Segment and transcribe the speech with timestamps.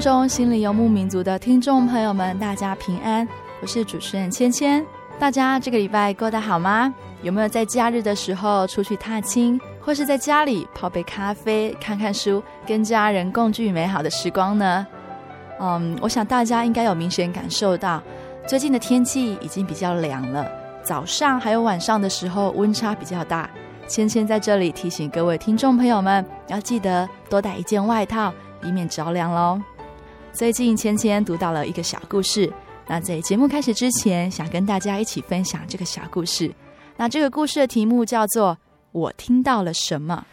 [0.00, 3.26] 中，心里游牧民族的听众朋友们，大家平安，
[3.60, 4.84] 我是主持人芊芊。
[5.18, 6.92] 大家这个礼拜过得好吗？
[7.22, 14.86] 有没有在假日的时候出去踏青，或是在家里泡杯咖啡、看看书，跟家人共聚美好的时光呢？
[15.60, 18.02] 嗯，我想大家应该有明显感受到，
[18.46, 20.46] 最近的天气已经比较凉了，
[20.82, 23.48] 早上还有晚上的时候温差比较大。
[23.86, 28.32] 芊芊在这里提醒各位听众朋友们，要记得多带一件外套。
[28.62, 29.60] 以免着凉喽。
[30.34, 32.52] 最近芊芊读到了一个小故事，
[32.88, 36.52] 那在节目开始之前，想跟大家一起分享这个小故事。
[36.96, 38.52] 那这个故事的题目叫做
[38.90, 40.26] 《我听到了什么》。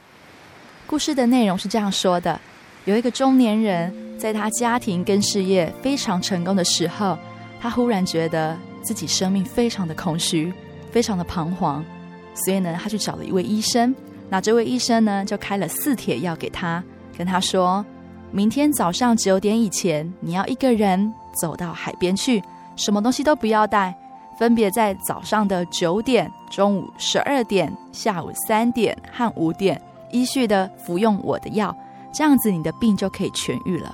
[0.89, 2.41] 故事的内容是这样说的：
[2.85, 7.15] 有一个中年人，在他家庭跟事业非常成功的时候，
[7.61, 10.51] 他忽然觉得自己生命非常的空虚，
[10.91, 11.85] 非常的彷徨，
[12.33, 13.95] 所以呢，他去找了一位医生。
[14.29, 16.83] 那这位医生呢，就开了四帖药给他，
[17.15, 17.85] 跟他说。
[18.33, 22.41] 明天早上九点以前，你要一个人走到海边去，
[22.77, 23.93] 什么东西都不要带，
[24.39, 29.79] 分别在早上的九点、中午十二点、下午三点和五点
[30.11, 31.75] 依序的服用我的药，
[32.13, 33.93] 这样子你的病就可以痊愈了。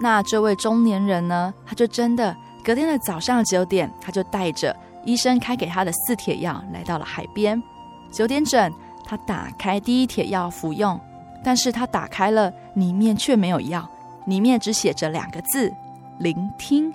[0.00, 7.62] 那这位中年人呢，他就真的隔天的早上九点，他就带着医生开给他的四帖药来到了海边。
[8.10, 8.72] 九点整，
[9.04, 11.00] 他打开第一帖药服用。
[11.46, 13.88] 但是他打开了，里面却没有药，
[14.24, 15.72] 里面只写着两个字：
[16.18, 16.92] 聆听。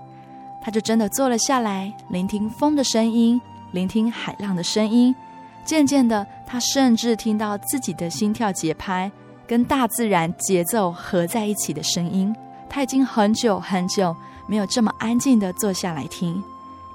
[0.62, 3.40] 他就真的坐了下来，聆听风的声音，
[3.72, 5.16] 聆听海浪的声音。
[5.64, 9.10] 渐渐的，他甚至听到自己的心跳节拍
[9.48, 12.36] 跟大自然节奏合在一起的声音。
[12.68, 14.14] 他已经很久很久
[14.48, 16.44] 没有这么安静的坐下来听，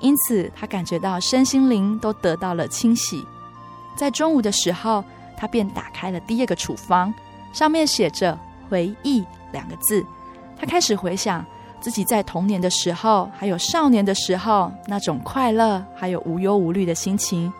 [0.00, 3.25] 因此他感觉到身心灵都得到了清洗。
[3.97, 5.03] 在中午的时候，
[5.39, 7.15] 他便打开了第二个处方。
[7.56, 10.05] 上面写着“回忆”两个字，
[10.61, 11.43] 他开始回想
[11.81, 17.50] 自己在童年的时候，还有少年的时候那种快乐，还有无忧无虑的心情。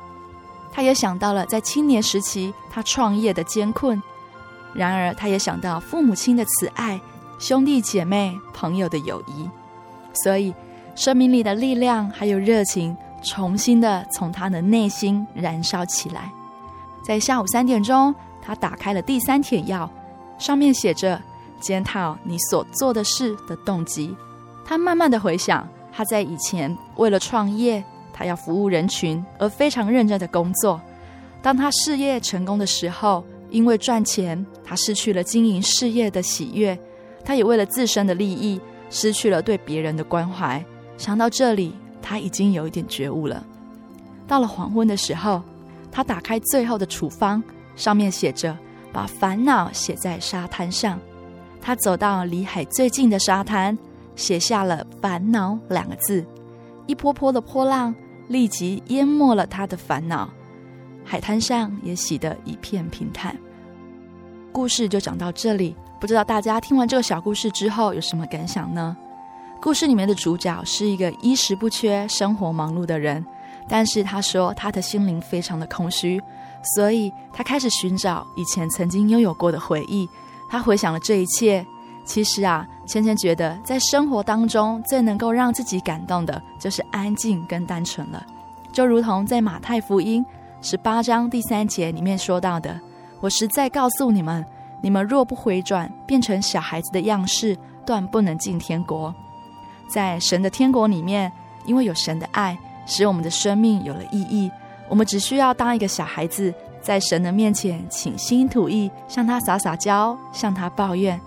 [0.71, 4.03] 他也想到了在青年时期他创业的艰困，
[4.75, 7.01] 然而他也想到父母亲的慈爱、
[7.39, 9.49] 兄弟姐妹、朋友的友谊，
[10.25, 10.53] 所以
[10.95, 16.31] 生命里的力量还有热情重新的从他的内心燃烧起来。
[17.03, 18.15] 在下午三点钟。
[18.47, 19.91] 他打开了第三帖药，
[20.39, 21.21] 上面写着
[21.61, 24.15] “检讨你所做的事的动机”。
[24.65, 30.81] 他慢慢的回想，他在以前为了创业，他要服务人群而非常认真的工作。
[31.43, 36.79] 当他事业成功的时候，因为赚钱，他失去了经营事业的喜悦。
[37.25, 40.65] 他也为了自身的利益，失去了对别人的关怀。
[40.97, 43.45] 想到这里，他已经有一点觉悟了。
[44.29, 45.43] 到了黄昏的时候，
[45.91, 47.43] 他打开最后的处方。
[47.77, 48.57] 上面写着
[48.93, 50.99] ：“把烦恼写在沙滩上。”
[51.63, 53.77] 他走到离海最近的沙滩，
[54.15, 56.25] 写下了“烦恼”两个字。
[56.87, 57.95] 一波波的波浪
[58.29, 60.29] 立即淹没了他的烦恼，
[61.05, 63.37] 海滩上也洗得一片平坦。
[64.53, 68.97] 故事就讲到这里，不知道大家听完这个小故事之后有什么感想呢？
[69.61, 73.25] 故事里面的主角是一个衣食不缺、生活忙碌的人，
[73.69, 76.23] 但是他说他的心灵非常的空虚。
[76.75, 80.09] 所以他开始寻找以前曾经拥有过的回忆，
[80.49, 81.65] 他回想了这一切，
[82.05, 88.25] 其实啊，芊芊觉得在生活当中最能够让自己感动的，就是安静跟单纯了。
[88.73, 90.25] 就如同在马太福音
[90.61, 92.79] 十八章第三节里面说到的
[93.21, 94.45] ：“我实在告诉你们，
[94.83, 99.15] 你们若不回转，变成小孩子的样式，断不能进天国。”
[99.89, 101.31] 在神的天国里面，
[101.65, 104.51] 因为有神的爱，使我们的生命有了意义。
[104.89, 111.21] 我们只需要当一个小孩子，在神的面前倾心吐意，向他撒撒娇，向他抱怨。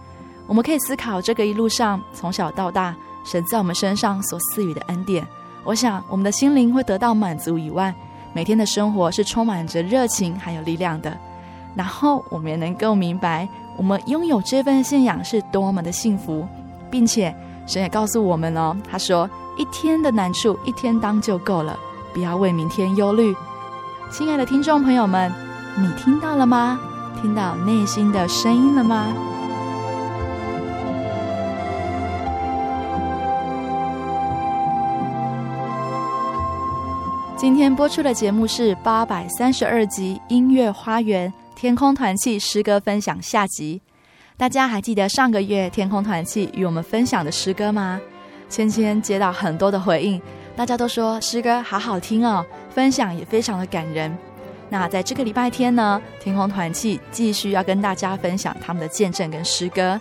[0.47, 5.25] 我们可以思考这个一路上从小到大，神在我们身上所赐予的恩典。
[5.63, 7.93] 我想，我们的心灵会得到满足以外，
[8.33, 11.15] 每天的生活是充满着热情还有力量的。
[11.75, 13.47] 然后，我们也能够明白，
[13.77, 16.47] 我们拥有这份信仰是多么的幸福，
[16.89, 17.35] 并且
[17.67, 21.77] 神也告诉我们哦，他说：“一天的难处，一天当就够了，
[22.13, 23.35] 不要为明天忧虑。”
[24.11, 25.31] 亲爱的听众朋友们，
[25.77, 26.79] 你听到了吗？
[27.21, 29.13] 听到内心的声音了吗？
[37.37, 43.79] 今天播出的节目是八百三十二集音乐花园天空团契诗歌分享下集。
[44.35, 48.01] 大家还记得上个月天空团契与我们分享的诗歌吗？
[48.49, 50.19] 芊芊接到很多的回应，
[50.59, 54.13] 大家都说诗歌好好听哦，分享也非常的感人。
[54.67, 59.97] 那在这个礼拜天呢，天空团契继续要跟大家分享他们的见证跟诗歌。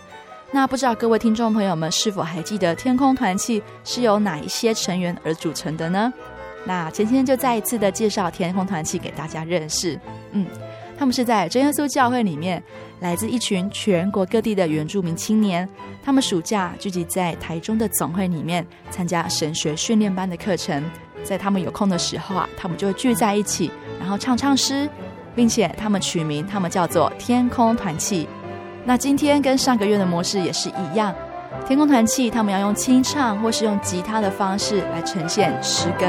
[0.51, 6.11] 那不知道各位听众朋友们是否还记得天空团契是由哪一些成员而组成的呢？
[6.65, 9.97] 那芊芊就再一次的介绍天空团契给大家认识。
[10.33, 10.45] 嗯，
[10.99, 12.61] 他们是在真耶稣教会里面，
[12.99, 15.67] 来自一群全国各地的原住民青年。
[16.03, 20.83] 他们暑假聚集在台中的总会里面，参加神学训练班的课程。
[21.23, 24.89] 在他们有空的时候啊，他们就会聚在一起，然后唱唱诗，
[25.33, 28.27] 并且他们取名，他们叫做天空团契。
[28.83, 31.15] 那今天跟上个月的模式也是一样。
[31.65, 36.05] 天空团契，他们要用清唱或是用吉他的方式来呈现诗歌。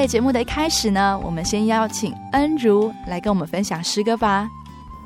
[0.00, 4.48] 在节目的一开始呢，我们先邀请恩如来跟我们分享诗歌吧。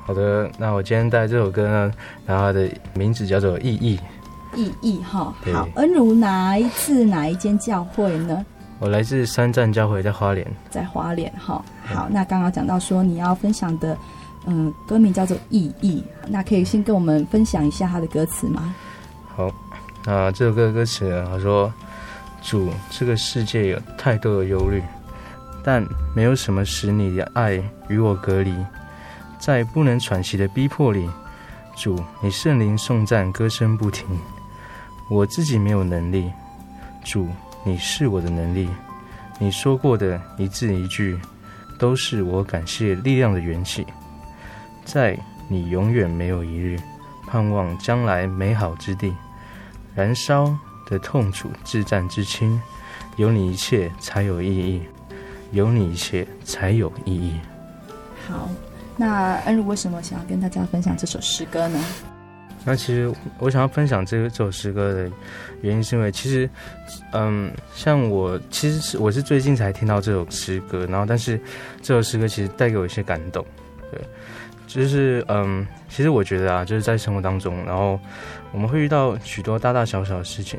[0.05, 1.91] 好的，那我今天带这首歌呢，
[2.25, 3.99] 然后它的名字叫做《意义》。
[4.57, 8.45] 意义哈，好，恩如哪一次哪一间教会呢？
[8.79, 10.47] 我来自三站教会，在花莲。
[10.69, 13.97] 在花莲哈，好，那刚刚讲到说你要分享的，
[14.45, 18.73] 嗯，歌名叫做《意义》，那可以先跟我们分享一下它的歌词吗？
[19.35, 19.51] 好，
[20.05, 21.69] 那这首歌的歌词呢，他说。
[22.45, 24.81] 主，这个世界有太多的忧虑，
[25.63, 25.83] 但
[26.15, 28.55] 没有什么使你的爱与我隔离。
[29.39, 31.09] 在不能喘息的逼迫里，
[31.75, 34.05] 主，你圣灵颂赞歌声不停。
[35.09, 36.31] 我自己没有能力，
[37.03, 37.27] 主，
[37.63, 38.69] 你是我的能力。
[39.39, 41.19] 你说过的一字一句，
[41.79, 43.85] 都是我感谢力量的缘起。
[44.85, 45.17] 在
[45.47, 46.79] 你永远没有一日，
[47.27, 49.13] 盼望将来美好之地，
[49.95, 50.55] 燃烧。
[50.85, 52.61] 的痛楚，至战至亲，
[53.17, 54.81] 有你一切才有意义，
[55.51, 57.39] 有你一切才有意义。
[58.27, 58.49] 好，
[58.97, 61.83] 那恩如为什么想要跟大家分享这首诗歌呢？
[62.67, 65.11] 那其实我想要分享这个这首诗歌的
[65.61, 66.49] 原因，是因为其实，
[67.11, 71.39] 嗯，像我其实是我是最近才听到这首诗歌，然后但是
[71.83, 73.45] 这首诗歌其实带给我一些感动，
[73.91, 74.01] 对，
[74.75, 77.99] 就是嗯，其实我觉得啊，就是在生活当中，然后。
[78.53, 80.57] 我们会遇到许多大大小小的事情，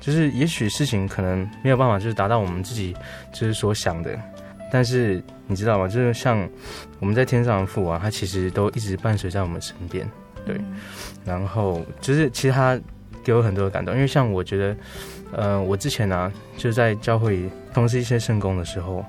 [0.00, 2.96] 就是也许事情可能没有办法，就是达到我们自己
[3.34, 4.18] 就是所想的，
[4.72, 5.86] 但是你知道吗？
[5.86, 6.48] 就是像
[7.00, 10.10] 我们在天上的父啊，他其实都一直伴随在我们身边，
[10.46, 10.58] 对。
[11.22, 12.80] 然后就是其实他
[13.22, 14.76] 给我很多的感动，因为像我觉得，
[15.32, 17.42] 呃，我之前呢、啊、就在教会
[17.74, 19.04] 从事一些圣工的时候，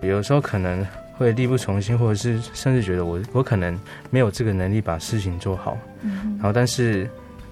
[0.00, 0.86] 有时候可能
[1.18, 5.76] 会力不从心，或者是甚至觉得我我可能没有这个能力把事情做好，
[6.36, 7.06] 然后但是。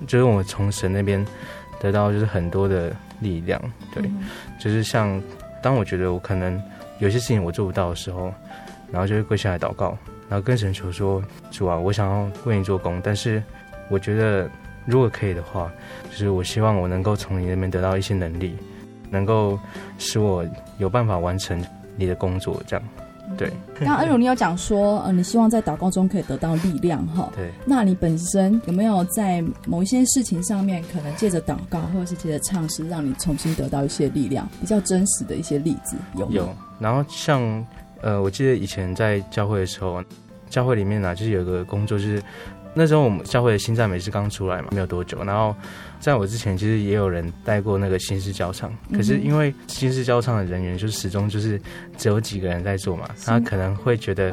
[0.07, 1.27] 就是我从神那边
[1.81, 3.59] 得到就是很多的力量，
[3.95, 4.29] 对，嗯、
[4.61, 5.19] 就是像
[5.63, 6.63] 当我觉得我可能
[6.99, 8.31] 有些事情我做不到的时候，
[8.93, 9.97] 然后就会跪下来祷告，
[10.29, 13.43] 然后跟神求说：“主啊，我想要为你做工，但是
[13.89, 14.51] 我觉得
[14.85, 15.73] 如果可以的话，
[16.11, 18.55] 就是我希望我能够从你那边得到一些能力，
[19.09, 19.59] 能够
[19.97, 20.45] 使我
[20.77, 21.65] 有办法完成
[21.97, 22.85] 你的工作，这样。”
[23.37, 23.53] 对。
[23.81, 27.31] 刚刚恩如你有讲说，呃，你希望在祷告中可以得到力量哈。
[27.35, 27.51] 对。
[27.65, 36.33] 那你本身有没有在某一些事情上面，可能借着祷告或者是借着唱诗，让你重新得到一些力量，比较真实的一些例子有吗？
[36.33, 36.57] 有。
[36.79, 37.65] 然后像
[38.01, 40.03] 呃，我记得以前在教会的时候，
[40.49, 42.23] 教会里面呢、啊，就是有一个工作，就是
[42.75, 45.55] 那时候我们教会的新赞美是刚出来嘛，没有多久，然后。
[46.01, 51.61] 在我之前，其实也有人带过那个新诗教唱，可是因为新诗教唱的人员就始终就是
[51.97, 54.33] 只有几个人在做嘛，他可能会觉得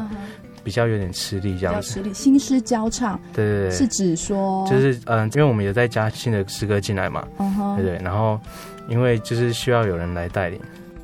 [0.64, 1.90] 比较有点吃力这样子。
[1.90, 2.14] 吃力。
[2.14, 7.28] 新诗教唱，对对对，是指说就是嗯、呃，因为我们有在加新的诗歌进来嘛，
[7.76, 8.40] 对对，然后
[8.88, 10.60] 因为就是需要有人来带领，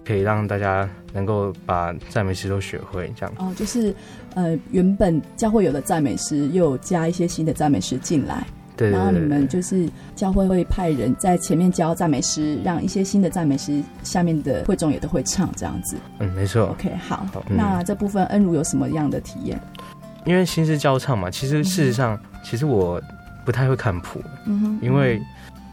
[0.06, 3.36] 可以让大家能够把赞美诗都学会这样。
[3.38, 3.94] 哦，就是
[4.36, 8.46] 呃，原本教会有的赞美诗，又加一些新的赞美诗进来。
[8.80, 15.98] 对对对对，然后你们就是教会会派人在前面教赞美诗，让一些新的赞美诗下面的会众也都会唱这样子。
[16.20, 16.68] 嗯，没错。
[16.68, 17.26] OK，好。
[17.34, 19.60] 好，那这部分恩如有什么样的体验？
[20.24, 23.02] 因为新诗教唱嘛，其实事实上，嗯、其实我
[23.46, 25.22] 不太会看谱，嗯哼，因为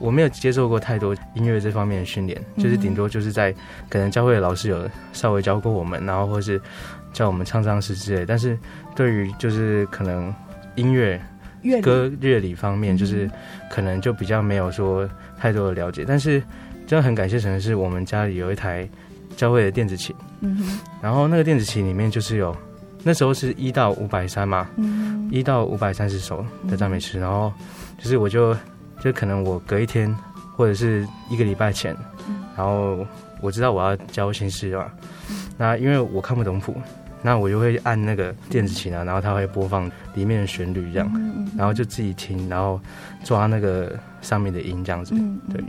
[0.01, 3.55] 我没有接受过太多音乐这方面的训练，嗯、就是顶多就是在
[3.89, 6.61] 可能教会的老师有稍微教过我们，然后或是
[7.13, 8.27] 教我们唱唱诗之类。
[8.27, 8.59] 但是
[8.97, 10.35] 对于就是可能
[10.75, 11.21] 音乐。
[11.83, 13.31] 歌乐理方面，就是
[13.71, 15.09] 可能就比较没有说
[15.39, 16.41] 太多的了解，但是
[16.87, 18.89] 真的很感谢神的是，我们家里有一台
[19.37, 20.15] 教会的电子琴，
[21.03, 22.57] 然后那个电子琴里面就是有
[23.03, 27.53] 那时候是一到五百三嘛，嗯，一到五百三十首的赞美诗，然后
[27.99, 28.57] 就是我就
[29.01, 30.15] 就可能我隔一天
[30.57, 31.97] 或者是一个礼拜前，
[32.57, 33.07] 然后
[33.41, 34.87] 我知道我要教新诗嘛，
[35.59, 36.75] 那因为我看不懂谱。
[37.23, 41.11] 那我就会按那个电子琴啊，然后它会播放里面的旋律这样，
[41.57, 42.81] 然后就自己听，然后
[43.25, 45.15] 抓那个上面的音这样子，
[45.53, 45.63] 对，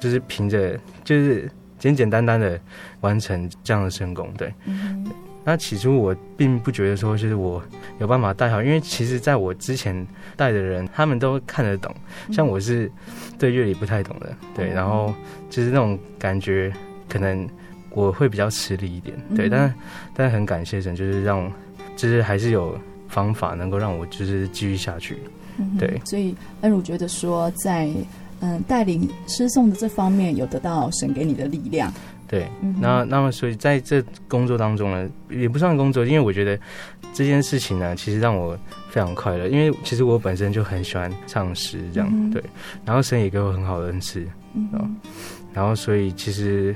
[0.00, 2.58] 就是凭着就是简简单单的
[3.00, 4.52] 完成这样的声功，对。
[5.44, 7.62] 那起初我并不觉得说就是我
[7.98, 10.06] 有办法带好，因为其实在我之前
[10.36, 11.94] 带的人他们都看得懂，
[12.32, 12.90] 像我是
[13.38, 15.14] 对乐理不太懂的，对，然后
[15.50, 16.72] 就是那种感觉
[17.08, 17.48] 可能。
[17.94, 19.74] 我会比较吃力一点，对，嗯、但是
[20.16, 21.50] 但是很感谢神，就是让，
[21.94, 22.76] 就是还是有
[23.08, 25.16] 方法能够让我就是继续下去，
[25.58, 26.00] 嗯、对。
[26.04, 27.94] 所以恩如觉得说在，在
[28.40, 31.92] 嗯带领诗颂的这方面有得到神给你的力量，
[32.26, 32.48] 对。
[32.62, 36.58] 嗯、那那么所以在这工作当中呢，也不算工作，因为我觉得
[37.12, 38.58] 这件事情呢，其实让我
[38.90, 42.42] 非常快乐，因为其实我本身就很喜欢唱诗这样，嗯、对。
[42.84, 44.96] 然后神也给我很好的恩赐，嗯，
[45.52, 46.74] 然后所以其实。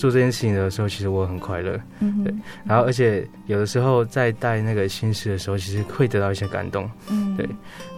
[0.00, 2.34] 做这件事情的时候，其实我很快乐，嗯、对。
[2.64, 7.46] 然后，而且有的时候在带那个新诗的时候，其实会得到一些感动，嗯，对。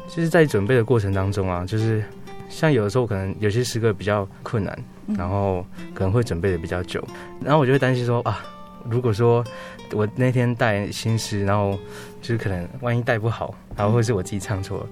[0.09, 2.03] 就是在准备的过程当中啊，就是
[2.49, 4.77] 像有的时候可能有些诗歌比较困难，
[5.17, 7.03] 然后可能会准备的比较久，
[7.41, 8.45] 然后我就会担心说啊。
[8.91, 9.45] 如果说
[9.93, 11.79] 我那天带新诗，然后
[12.23, 14.87] 就是可能万一带不好，然后或者是我自己唱错了，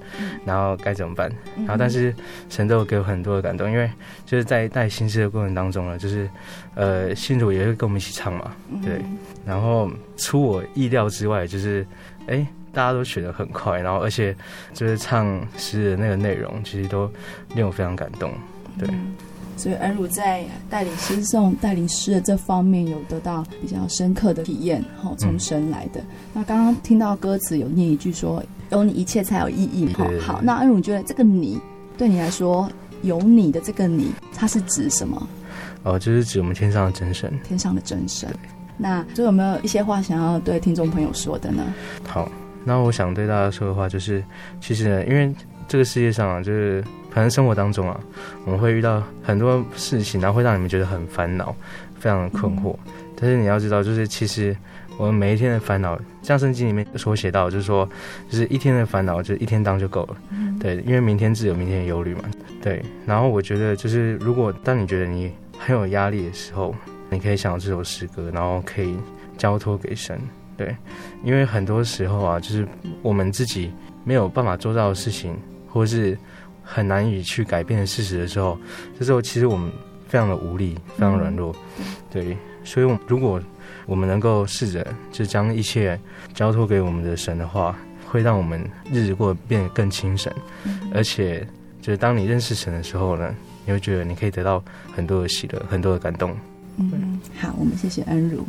[0.45, 1.33] 然后该怎么办？
[1.59, 2.15] 然后但是
[2.51, 3.89] 神都有给我很多的感动，因为
[4.27, 6.29] 就是在带新诗的过程当中呢，就是
[6.75, 9.01] 呃信徒也会跟我们一起唱嘛，对。
[9.47, 11.87] 然后出我意料之外，就是
[12.27, 14.37] 哎大家都学得很快，然后而且
[14.75, 17.11] 就是唱诗的那个内容，其实都
[17.55, 18.33] 令我非常感动，
[18.79, 18.89] 对。
[19.61, 26.01] 所以恩如在带领诗颂、带领诗的这方面有得到比较深刻的体验，哈，从神来的。
[26.01, 30.41] 嗯、那刚刚听到歌词有念一句说：“有你一切才有意义。”哈，好。
[30.43, 31.61] 那恩如你觉得这个“你”
[31.99, 32.71] 对你来说，
[33.03, 35.29] 有你的这个“你”，它是指什么？
[35.83, 37.31] 哦，就是指我们天上的真神。
[37.45, 38.35] 天上的真神。
[38.79, 41.63] 那就有没有一些话想要对听众朋友说的呢？
[42.09, 42.33] 好，
[42.65, 44.25] 那我想对大家说的话就是，
[44.59, 45.31] 其实呢，因为
[45.69, 46.83] 这个世界上啊，就是。
[47.13, 48.01] 可能生活当中啊，
[48.45, 51.55] 我们会遇到很多事情，然后会让你们觉得很烦恼，
[51.99, 52.75] 非常的困惑。
[52.87, 54.57] 嗯、但是你要知道，就是其实
[54.97, 57.89] 我们每一天的烦恼，像圣经里面所写到，就是说，
[58.29, 60.17] 就是一天的烦恼，就一天当就够了。
[60.31, 62.23] 嗯、对，因为明天自有明天的忧虑嘛。
[62.63, 62.81] 对。
[63.05, 66.73] 然后我觉得，就是如果当你觉得你很有压力的时候，
[67.11, 68.97] 你可以想到这首诗歌，然后可以
[69.37, 70.21] 交托给神。
[70.57, 70.77] 对，
[71.25, 72.69] 因为很多时候啊，就是
[73.03, 73.73] 我们自己
[74.05, 75.37] 没有办法做到的事情，
[75.69, 76.17] 或是。
[76.73, 78.57] 很难以去改变的事实的时候，
[78.97, 79.69] 这时候其实我们
[80.07, 82.37] 非常的无力，非常软弱，嗯、对。
[82.63, 83.41] 所以，我如果
[83.87, 85.99] 我们能够试着就将一切
[86.35, 88.63] 交托给我们的神的话，会让我们
[88.93, 90.33] 日子过得变得更轻省。
[90.65, 91.45] 嗯、而且，
[91.81, 93.35] 就是当你认识神的时候呢，
[93.65, 94.63] 你会觉得你可以得到
[94.95, 96.37] 很多的喜乐，很多的感动。
[96.77, 98.45] 嗯，好，我们谢谢恩如。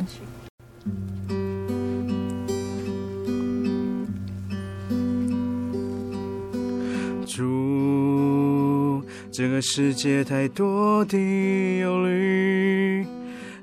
[9.34, 11.16] 这个世界太多的
[11.80, 13.06] 忧虑，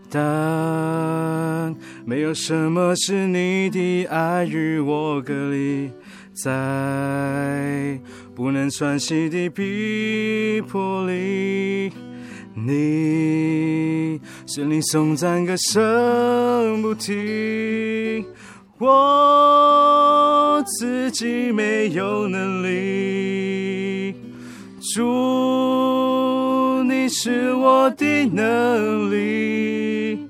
[0.10, 5.92] 但没有什么是你的爱与我隔离，
[6.34, 8.00] 在
[8.36, 11.92] 不能喘息的逼迫里，
[12.56, 18.26] 你心里颂赞歌声不停，
[18.80, 23.59] 我自己没有能力，
[24.80, 30.26] 主，你是我的能力。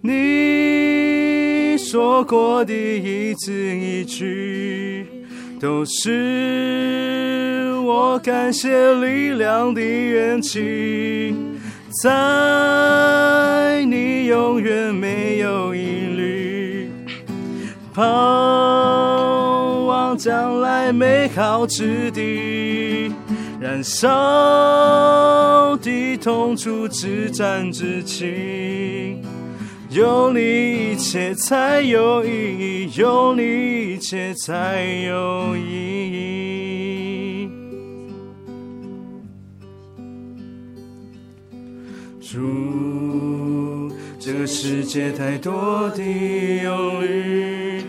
[0.00, 5.06] 你说过的一字一句，
[5.60, 11.36] 都是我感谢力量的源泉。
[12.02, 15.80] 在你永远没有疑
[16.16, 16.90] 虑，
[17.94, 18.04] 盼
[19.86, 22.53] 望将来美好之地，
[23.64, 29.22] 燃烧的痛楚，至暂至轻。
[29.88, 35.62] 有你一切才有意义，有你一切才有意
[36.12, 37.48] 义。
[42.20, 43.90] 主，
[44.20, 46.02] 这个世界太多的
[46.62, 47.82] 忧虑，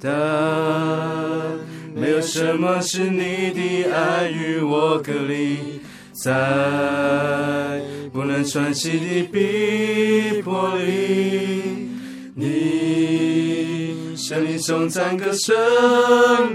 [0.00, 0.10] 但
[2.00, 5.80] 没有什么是你的爱与我隔离，
[6.12, 7.80] 在
[8.12, 11.90] 不能喘息的逼迫里，
[12.34, 15.56] 你向你颂赞歌声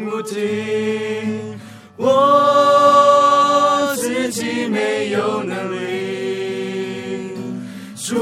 [0.09, 1.57] 不停，
[1.97, 5.77] 我自己没有能力，
[7.95, 8.15] 主，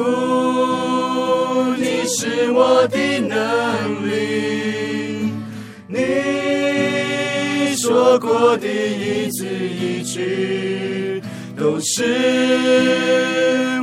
[1.77, 3.37] 你是我的能
[8.11, 11.23] 说过的一字一句。
[11.55, 12.03] 都是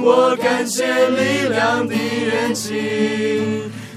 [0.03, 2.77] 我感谢力量的源泉，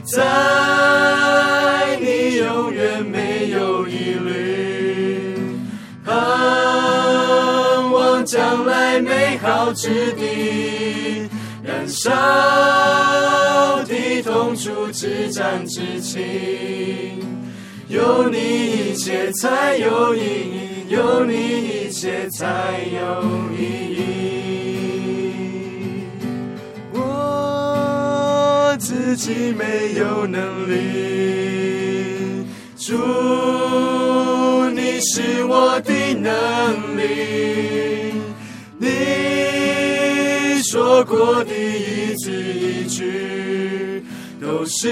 [0.06, 5.36] 在你永远没有疑虑，
[6.06, 6.16] 盼
[7.92, 11.28] 望将来美好之地，
[11.62, 12.10] 燃烧
[13.84, 16.22] 的痛楚，至战至轻，
[17.92, 20.88] 有你一切才有意义。
[20.88, 21.34] 有你，
[21.86, 23.24] 一切才有
[23.58, 23.62] 意
[23.96, 24.00] 义。
[26.94, 32.46] 我自己没有能力，
[32.78, 32.98] 主，
[34.72, 38.14] 你是我的能力。
[38.78, 38.88] 你
[40.64, 44.04] 说过的一字一句，
[44.42, 44.90] 都是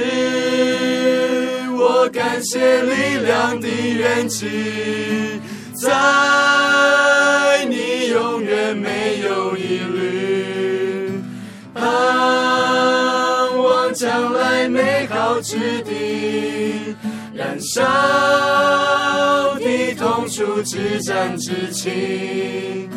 [1.81, 5.39] 我感谢力量的源起。
[5.75, 11.09] 在你永远没有疑虑，
[11.73, 11.81] 盼
[13.57, 16.93] 望将来美好之地，
[17.33, 17.81] 燃烧
[19.57, 22.89] 的痛楚，至暂至轻，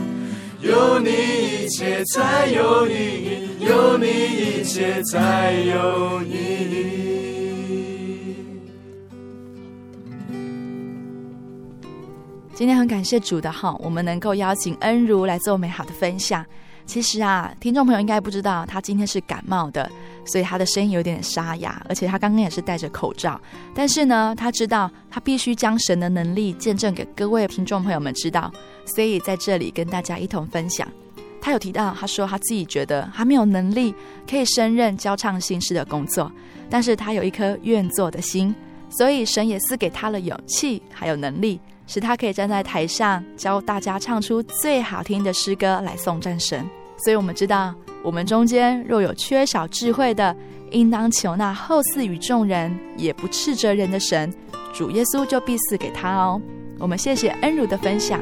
[0.61, 6.92] 有你一切才有意义，有你一切才有意义。
[12.63, 16.47] 今天很感谢主的哈，我们能够邀请恩如来做美好的分享。
[16.87, 19.91] 其实啊，听众朋友应该不知道，他今天是感冒的，
[20.25, 23.41] 所以他的声音有点沙哑，而且他刚刚也是戴着口罩。
[23.75, 28.49] 但是呢，他知道他必须将神的能力见证给各位听众朋友们知道，
[28.95, 30.87] 所以在这里跟大家一同分享。
[31.41, 33.93] 他有提到，他说他自己觉得他没有能力
[34.31, 36.31] 可以胜任教唱新诗的工作，
[36.71, 38.55] 但是他有一颗愿做的心，
[38.89, 41.61] 所以神也赐给他了勇气还有能力。
[41.93, 46.67] 使他可以站在台上教大家唱出最好听的诗歌来送战神。
[47.05, 50.35] 所以，我们知道，我们中间若有缺少智慧的，
[50.71, 54.33] 应当求那后赐与众人，也不斥责人的神，
[54.73, 56.41] 主耶稣就必赐给他哦。
[56.79, 58.19] 我们谢谢恩如的分享。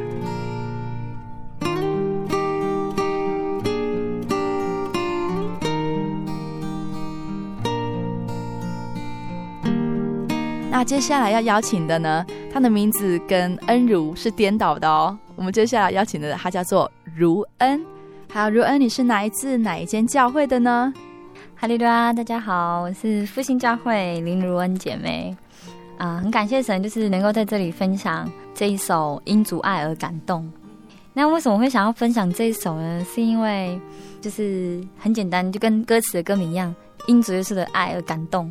[10.80, 15.14] 那接下来要邀请的呢，他的名字跟恩如是颠倒的哦。
[15.36, 17.84] 我们接下来邀请的他叫做如恩。
[18.32, 20.90] 好，如恩，你是来自哪一间教会的呢？
[21.54, 25.36] 哈利路亚，大家好，我是复兴教会林如恩姐妹。
[25.98, 30.50] 啊、很感谢神，就是能够在这里分享这一首因主爱而感动。
[31.12, 33.04] 那为什么会想要分享这一首呢？
[33.04, 33.78] 是因为
[34.22, 36.74] 就是很简单，就跟歌词的歌名一样，
[37.06, 38.50] 因主耶稣的爱而感动。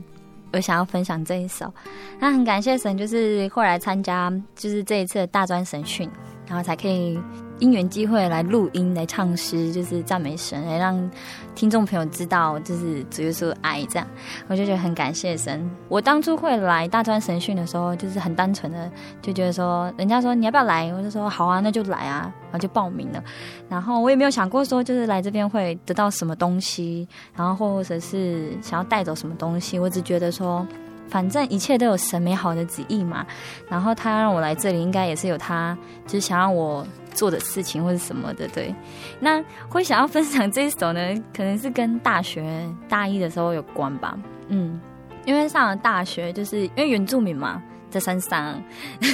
[0.52, 1.72] 我想要分享这一首，
[2.20, 6.10] 那很感谢神，就是后来参加就是这一次的大专神训，
[6.48, 7.20] 然后才可以
[7.60, 11.12] 因缘机会来录音来唱诗，就是赞美神，来让
[11.56, 14.08] 听众朋友知道，就是主耶稣爱这样，
[14.48, 15.70] 我就觉得很感谢神。
[15.88, 18.90] 我当初会来大专神训的时候，就是很单纯的
[19.22, 23.24] 就觉得说，人家说你要不要来，我就说好啊，那就来啊，然后就报名了。
[23.68, 30.66] 然后我也没有想过说，就是来这边会得到什么东西，然后或者是想要带走什么东西，我只觉得说。
[31.10, 33.26] 反正一切都有神美好的旨意嘛，
[33.68, 38.74] 然后他让我来这里，应该也是有他就是想让我做的事情或者什么的，对。
[39.20, 41.00] 那会想要分享这一首呢，
[41.36, 44.18] 可能是跟大学大一的时候有关吧，
[44.48, 44.80] 嗯，
[45.26, 47.62] 因为上了大学，就是因为原住民嘛。
[47.90, 48.62] 在山上，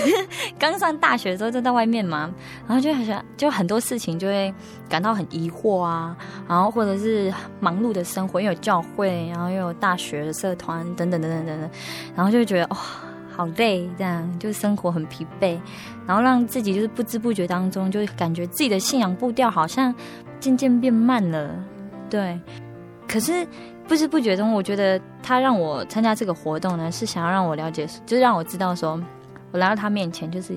[0.59, 2.31] 刚上大学的时候就在外面嘛，
[2.67, 4.53] 然后就好像就很多事情就会
[4.89, 6.15] 感到很疑惑啊，
[6.47, 11.69] 然后或者是忙碌的生活，又有教会，然后又有大学的社团等等等等等等，
[12.15, 12.79] 然后就觉得哇、哦，
[13.35, 15.59] 好累，这样就生活很疲惫，
[16.05, 19.93] 然后让自己就是不知不觉当中就感觉自己的信仰步调好像
[20.39, 21.55] 渐渐变慢了，
[22.09, 22.39] 对，
[23.07, 23.47] 可是。
[23.87, 28.99] 不知不觉中，我觉得他让我参加这个活动呢，是想要让我了解，就是让我知道说，
[29.51, 30.55] 我来到他面前，就是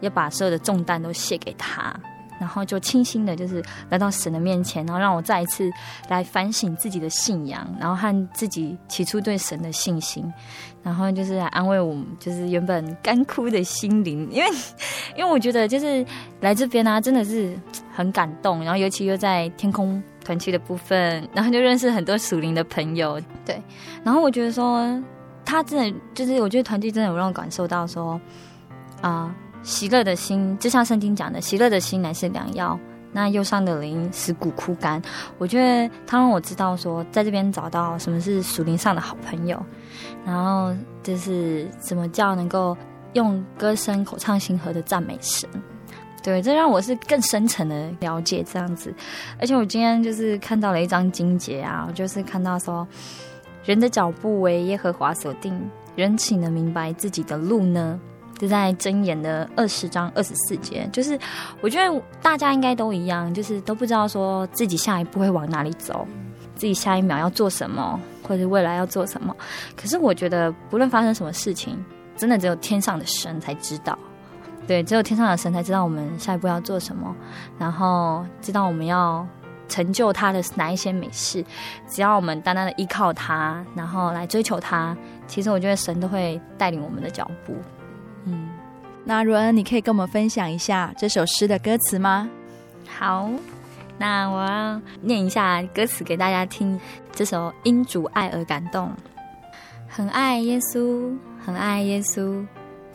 [0.00, 1.98] 要把所有的重担都卸给他，
[2.38, 5.70] 然后就轻轻的，就是来到神的面前，然后让我再一次
[6.08, 10.30] 来反省自己的信仰，然后和自己起初对神的信心，
[10.82, 14.50] 然后就是来安慰我们，就是原本干枯的心灵，因为
[15.16, 16.04] 因为我觉得就是
[16.42, 17.58] 来这边呢、真的是
[17.94, 20.00] 很感动，然后尤其又在天空。
[20.28, 23.58] 团契的部分，然后就认识很多属灵的朋友，对。
[24.04, 24.86] 然后我觉得说，
[25.42, 28.20] 他真的就是，我觉得团契真的有让我感受到说，
[29.00, 32.78] 啊、喜乐的心，就像圣经讲的，喜乐的心乃是良药，
[33.10, 35.00] 那忧伤的灵使骨枯干。
[35.38, 39.58] 我觉得他让我知道说，在这边找到什么是属灵上的好朋友，
[40.26, 42.76] 然后就是怎么叫能够
[43.14, 45.48] 用歌声口唱心和的赞美神。
[46.28, 48.92] 对，这让我是更深层的了解这样子，
[49.40, 52.86] 而且我今天就是看到了一张经节啊，我就是看到说，
[53.64, 55.58] 人的脚步为耶和华所定，
[55.96, 57.98] 人岂能明白自己的路呢？
[58.36, 61.18] 就在箴言的二十章二十四节，就是
[61.62, 66.06] 我觉得大家应该都一样，就是都不知道说自己下一步会往哪里走，
[66.54, 69.34] 自己下一秒要做什么，或者未来要做什么。
[69.74, 71.82] 可是我觉得，不论发生什么事情，
[72.18, 73.98] 真的只有天上的神才知道。
[74.68, 77.16] 对，只有天上的神才知道我们下一步要做什么，
[77.58, 79.26] 然后知道我们要
[79.66, 81.42] 成就他的哪一些美事。
[81.88, 84.94] 只要我们单单的依靠他，然后来追求他，
[85.26, 87.56] 其实我觉得神都会带领我们的脚步。
[88.24, 88.50] 嗯，
[89.04, 92.28] 那如恩，你可以跟我们分享一下这首诗的歌词吗？
[92.86, 93.30] 好，
[93.96, 96.78] 那我要念一下歌词给大家听。
[97.12, 98.92] 这首因主爱而感动，
[99.88, 102.46] 很爱耶稣，很爱耶稣。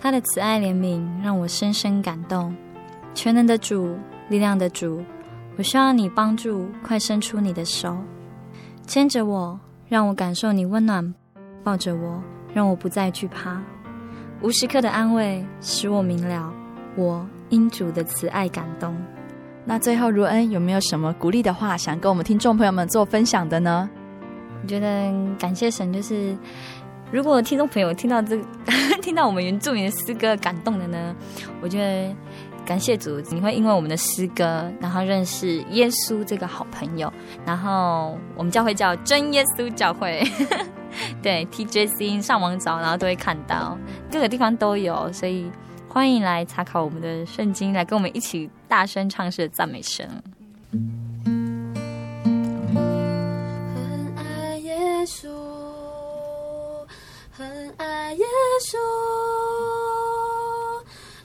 [0.04, 2.54] 他的慈爱怜悯让我深深感动，
[3.13, 3.96] 全能的主，
[4.28, 5.02] 力量的主，
[5.56, 7.96] 我需要你帮助，快伸出你的手，
[8.86, 11.16] 牵着我，让我感受你温暖，
[11.63, 12.22] 抱着我，
[12.54, 13.62] 让我不再惧怕，
[14.42, 16.52] 无时刻的安慰使我明了，
[16.98, 18.94] 我因主的慈爱感动。
[19.63, 23.89] 那最后，如恩有没有什么鼓励的话想跟我们听众朋友们做分享的呢？
[24.62, 26.36] 我觉得感谢神就是。
[27.13, 28.36] 如果听众朋友听到这，
[28.99, 31.15] 听到我们原住民的诗歌感动的呢，
[31.62, 32.12] 我觉得
[32.65, 37.13] 感谢主，你会因为我们的诗歌，然后认识耶稣这个好朋友。
[37.45, 40.23] 然后我们教会叫真耶稣教会，
[41.21, 43.78] 对 TJC 上网找，然后都会看到，
[44.12, 45.52] 各个地方都有，所以
[45.88, 50.10] 欢迎来查考我们的圣经，来跟我们一起大声唱诗赞美神。
[53.76, 55.53] 很爱耶稣。
[57.78, 58.26] 爱耶
[58.62, 58.78] 稣，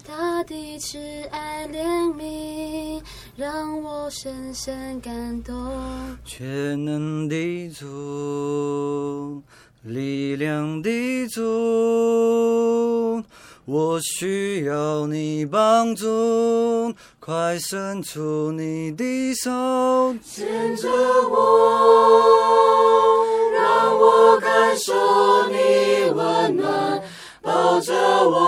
[0.06, 0.98] 他的慈
[1.30, 1.84] 爱怜
[2.14, 3.02] 悯
[3.36, 5.54] 让我深深感动。
[6.24, 9.42] 全能的主，
[9.82, 13.22] 力量的主，
[13.70, 19.50] 我需要你帮助，快伸出你的手，
[20.24, 20.88] 牵着
[21.28, 21.36] 我。
[23.52, 24.94] 让我感受
[25.50, 27.02] 你温暖，
[27.42, 27.92] 抱着
[28.26, 28.40] 我，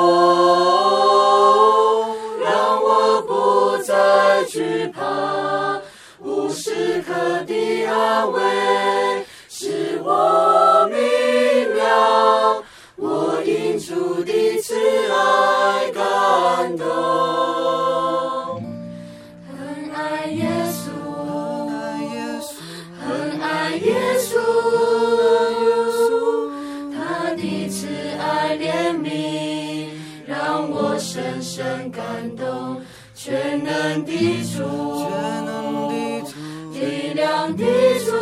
[2.42, 5.78] 让我不再惧怕，
[6.22, 7.12] 无时刻
[7.44, 8.40] 的安慰，
[9.50, 10.98] 使我明
[11.76, 12.62] 了，
[13.90, 14.72] 主的慈
[15.10, 16.86] 爱感动，
[19.50, 19.58] 很
[19.92, 20.86] 爱耶稣，
[23.00, 24.30] 很爱耶稣。
[26.94, 29.88] 他的慈爱怜悯
[30.24, 32.80] 让我深深感动，
[33.16, 34.12] 全能能的
[34.44, 34.62] 主，
[35.02, 35.10] 全
[35.44, 36.32] 能的主，
[36.72, 37.64] 力量的
[38.04, 38.14] 主，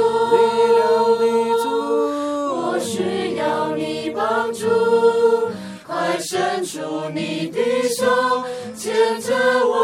[7.15, 8.45] 你的手，
[8.77, 9.35] 牵着
[9.67, 9.77] 我，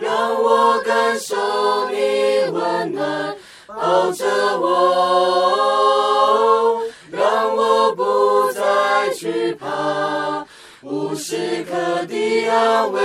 [0.00, 1.36] 让我感受
[1.90, 1.96] 你
[2.50, 4.24] 温暖，抱着
[4.58, 4.68] 我，
[7.10, 10.44] 让我不再惧怕，
[10.82, 13.00] 无时刻的安慰，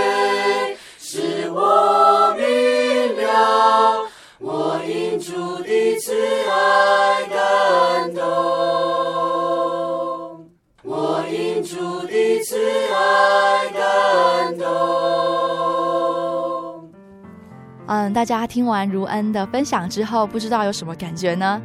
[18.07, 21.61] 嗯，大家听完如恩的分享之后，不知道有什么感觉呢？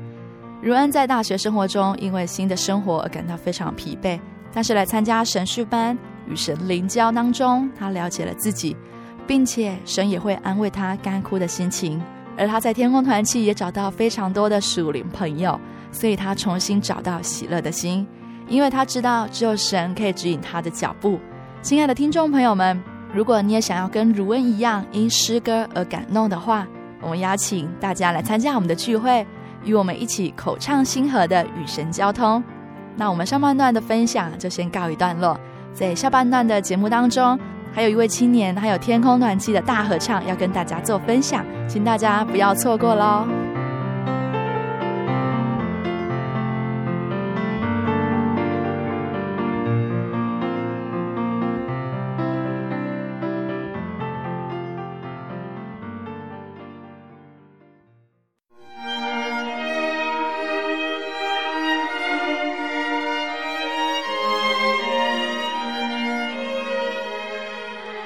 [0.61, 4.19] 如恩在大学生活中，因为新的生活而感到非常疲惫，
[4.53, 8.77] 但是来参加神训班，与神灵交当中，他了解了自己，
[9.25, 12.03] 并且神也会安慰他干枯的心情。
[12.37, 15.61] 而他在天空团契也找到非常多的属灵朋友，
[15.93, 18.05] 所以他重新找到喜乐的心，
[18.49, 21.21] 因为他知道只有神可以指引他的脚步。
[21.61, 22.83] 亲爱的听众朋友们，
[23.15, 26.67] 如果你也想要跟如恩一样因诗歌而感动的话，
[27.01, 29.27] 我们邀请大家来参加我们的聚会，
[29.65, 32.43] 与我们一起口唱心和的与神交通。
[32.97, 35.39] 那我们上半段的分享就先告一段落，
[35.75, 37.39] 在下半段的节目当中，
[37.73, 43.52] 还有一位青年，还有天空团契的大合唱要跟大家做分享，请大家不要错过喽。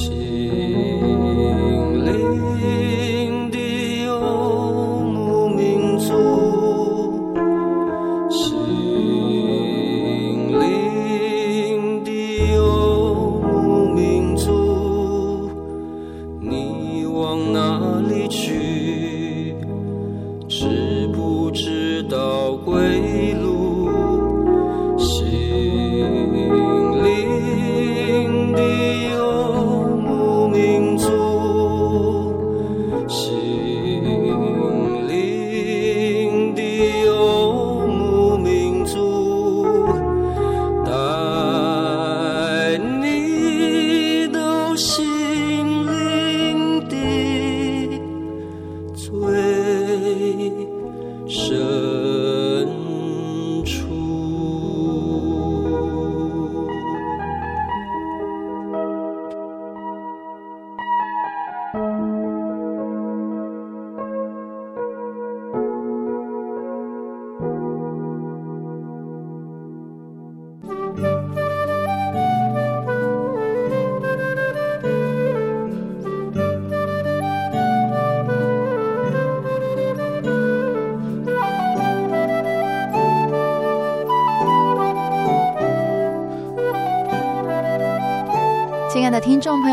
[0.00, 0.49] 心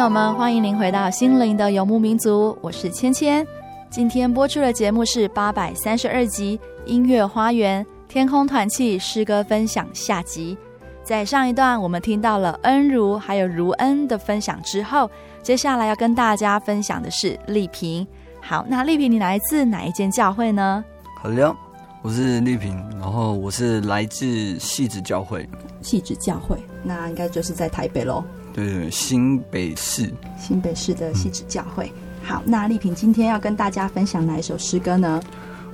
[0.08, 3.46] 友们，欢迎您回到心灵的游牧民族，我是芊芊。
[3.90, 10.58] 今天播出的节目是八百三十二集《音乐花园天空团契诗歌分享》下集。
[11.04, 15.12] 在上一段，我们听到了恩如还有如恩的分享之后，
[15.44, 18.08] 接下来要跟大家分享的是丽萍。
[18.40, 20.82] 好，那丽萍，你来自哪一间教会呢？
[21.22, 21.54] 好的，
[22.02, 25.46] 我是丽萍，然后我是来自汐止教会。
[25.84, 28.24] 汐止教会，那应该就是在台北喽。
[28.58, 30.12] 对对，新北市。
[30.36, 31.94] 新北市的汐止教会。
[32.24, 35.22] 嗯、好，那丽萍今天要跟大家分享哪一首诗歌呢？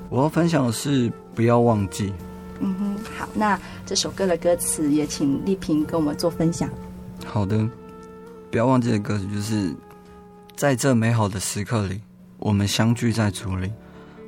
[0.09, 2.09] 我要分享的是《不要忘记》。
[2.59, 6.69] 嗯哼，好，那这首歌的歌词也请丽萍跟我们做分享。
[7.25, 7.65] 好的，
[8.51, 9.73] 不要忘记的歌词就是，
[10.53, 12.01] 在这美好的时刻里，
[12.37, 13.71] 我们相聚在主里，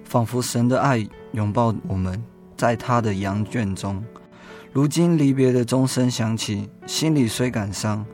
[0.06, 2.24] 仿佛神的爱拥抱我们，
[2.56, 4.02] 在他的羊圈中。
[4.72, 8.06] 如今离别的钟声响起，心里虽感伤，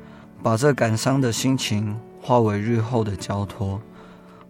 [0.44, 3.82] 把这感伤的心情化为日后的交托。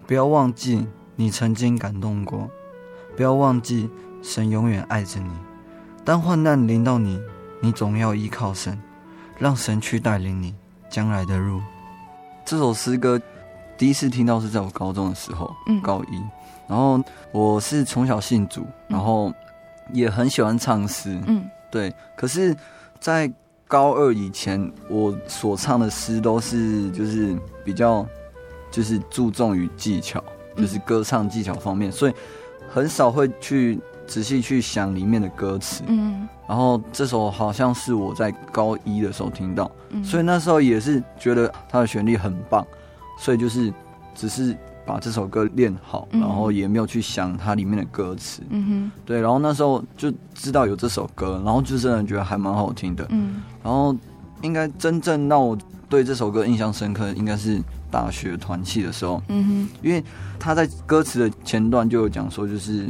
[0.07, 2.49] 不要忘记你曾经感动过，
[3.15, 3.89] 不要忘记
[4.21, 5.29] 神永远爱着你。
[6.03, 7.21] 当患难临到你，
[7.61, 8.79] 你总要依靠神，
[9.37, 10.53] 让神去带领你
[10.89, 11.61] 将来的路。
[12.43, 13.21] 这首诗歌
[13.77, 16.21] 第一次听到是在我高中的时候，嗯，高一。
[16.67, 17.01] 然后
[17.31, 19.31] 我是从小信主，然后
[19.93, 21.93] 也很喜欢唱诗，嗯，对。
[22.15, 22.55] 可是，
[22.99, 23.31] 在
[23.71, 28.05] 高二以前，我所唱的诗都是就是比较
[28.69, 30.21] 就是注重于技巧，
[30.57, 32.13] 就是歌唱技巧方面，所以
[32.69, 33.79] 很少会去。
[34.07, 42.65] 仔细去想里面的歌词，嗯，然后这首好像是我在高一的时候听到，嗯，所以那时候也是觉得它的旋律很棒，
[43.17, 43.73] 所以就是
[44.13, 44.53] 只是
[44.85, 53.95] 把这首歌练好，然后也没有去想它里面的歌词，嗯哼，对，然后那时候就知道有这首歌，然后就真的觉得还蛮好听的，嗯，然后
[54.41, 55.57] 应该真正让我
[55.89, 60.03] 对这首歌印象深刻，应该是大学团契的时候，嗯哼，因为
[60.39, 62.87] 他在歌词的前段就有讲说，就是。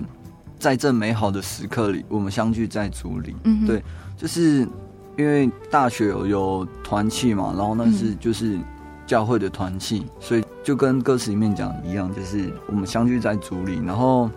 [0.62, 3.36] 在这美好的时刻里，我们相聚在组里。
[3.45, 3.84] 嗯，对，
[4.15, 4.60] 就是
[5.17, 8.60] 因为大学有有团契嘛，然后那是就是
[9.12, 13.82] 教会的团契，嗯，所以就跟歌词里面讲一样，就是我们相聚在主里。
[13.86, 14.30] 然后，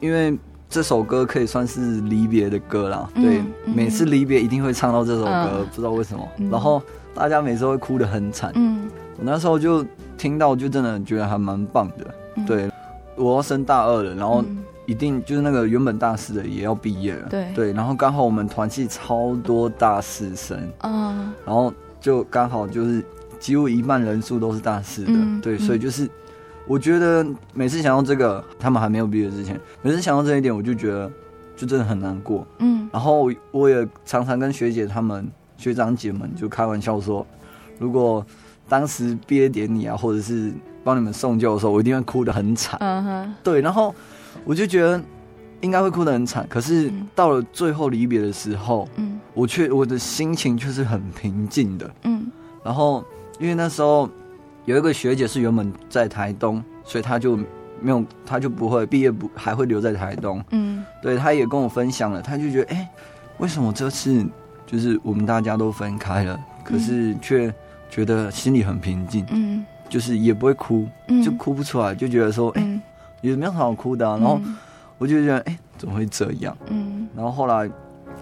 [0.00, 0.38] 因为
[0.70, 3.42] 这首歌可以算是离别的歌啦，嗯，对，
[3.74, 6.48] 每次离别一定会唱到这首歌，嗯，不知道为什么，嗯。
[6.48, 6.80] 然后
[7.14, 8.50] 大家每次会哭得很惨。
[8.54, 9.84] 嗯，我那时候就
[10.16, 12.14] 听到，就真的觉得还蛮棒的。
[12.36, 12.70] 嗯，对，
[13.16, 14.42] 我要升大二了，然后。
[14.88, 23.04] 一定就是那个原本大四的也要毕业了，对对，然后刚好我们团系超多大四生，嗯，然后就刚好就是
[23.46, 26.10] 几乎一半人数都是大四的，嗯，对，所以就是
[26.66, 31.08] 我觉得每次想到这个，他们还没有毕业之前，每次想到这一点，我就觉得
[31.54, 37.24] 就真的很难过，嗯，然后我也常常跟学姐他们学长姐们就开玩笑说，
[37.78, 38.26] 如果
[38.68, 43.94] 当时毕业典礼啊，或者是帮你们送旧的时候，我一定会哭得很惨，嗯哼，对，然后。
[44.44, 45.02] 我就觉得
[45.62, 52.30] 应该会哭得很惨，可是到了最后离别的时候，嗯，我却我的心情却是很平静的，嗯。
[52.62, 53.02] 然后
[53.38, 54.08] 因为那时候
[54.64, 57.36] 有一个学姐是原本在台东，所以她就
[57.80, 60.84] 没有，她就不会毕业不还会留在台东，嗯。
[61.02, 62.88] 对，她也跟我分享了，她就觉得，哎、欸，
[63.38, 64.24] 为什么这次
[64.66, 67.52] 就是我们大家都分开了，可是却
[67.90, 70.86] 觉得心里很平静，嗯，就是也不会哭，
[71.24, 72.80] 就哭不出来，就觉得说，哎、欸。
[73.22, 74.38] 也没有很好哭的、啊，然后
[74.98, 76.56] 我就觉得，哎、欸，怎么会这样？
[76.68, 77.68] 嗯，然后后来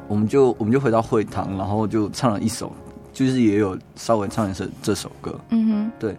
[0.09, 2.72] 我们就我们就回到会堂，然后就唱了一首，
[3.14, 5.40] 就是也有稍微唱一首这首歌。
[5.48, 6.14] 嗯哼，对。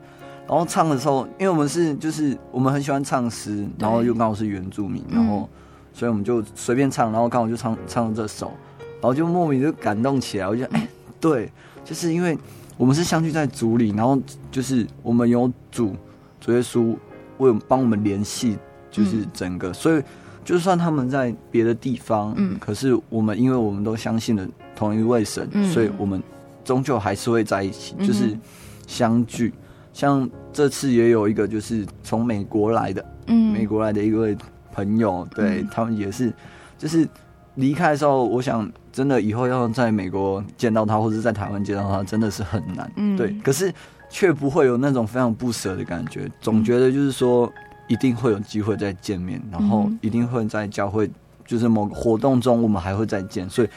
[0.48, 5.48] 然后唱的时候，因为我们是就是我们很喜欢唱诗，然后又刚好是原住民，然后
[5.94, 10.48] 所以我们就随便唱，然后刚好就唱唱了这首，然后就莫名就感动起来。
[10.48, 11.52] 我就觉得，哎、欸，对，
[11.84, 12.36] 就是因为
[12.78, 15.96] 我们是相聚在组里，然后就是我们有主
[16.42, 16.96] 主耶稣
[17.38, 18.58] 为帮我们联系。
[18.92, 20.02] 就是整个，所以
[20.46, 26.24] 就算他们在别的地方，嗯，可是我们因为我们都相信了同一位神，嗯，所以我们
[26.66, 28.38] 终究还是会在一起，就是
[28.86, 29.54] 相聚。
[29.56, 29.62] 嗯。
[29.94, 34.36] 像这次也有一个就是从美国来的，嗯，美国来的一位
[34.74, 36.34] 朋友，对，嗯，他们也是，
[36.78, 37.08] 就是
[37.54, 43.74] 离开的时候，我想真的以后要在美国见到他，或者在台湾见到他，真的是很难，嗯，对，可是
[44.10, 47.50] 却不会有那种非常不舍的感觉，总觉得就是说。
[47.88, 51.08] 一定会有机会再见面，然后一定会在教会，
[51.46, 53.70] 就是某个活动中，我们还会再见，所以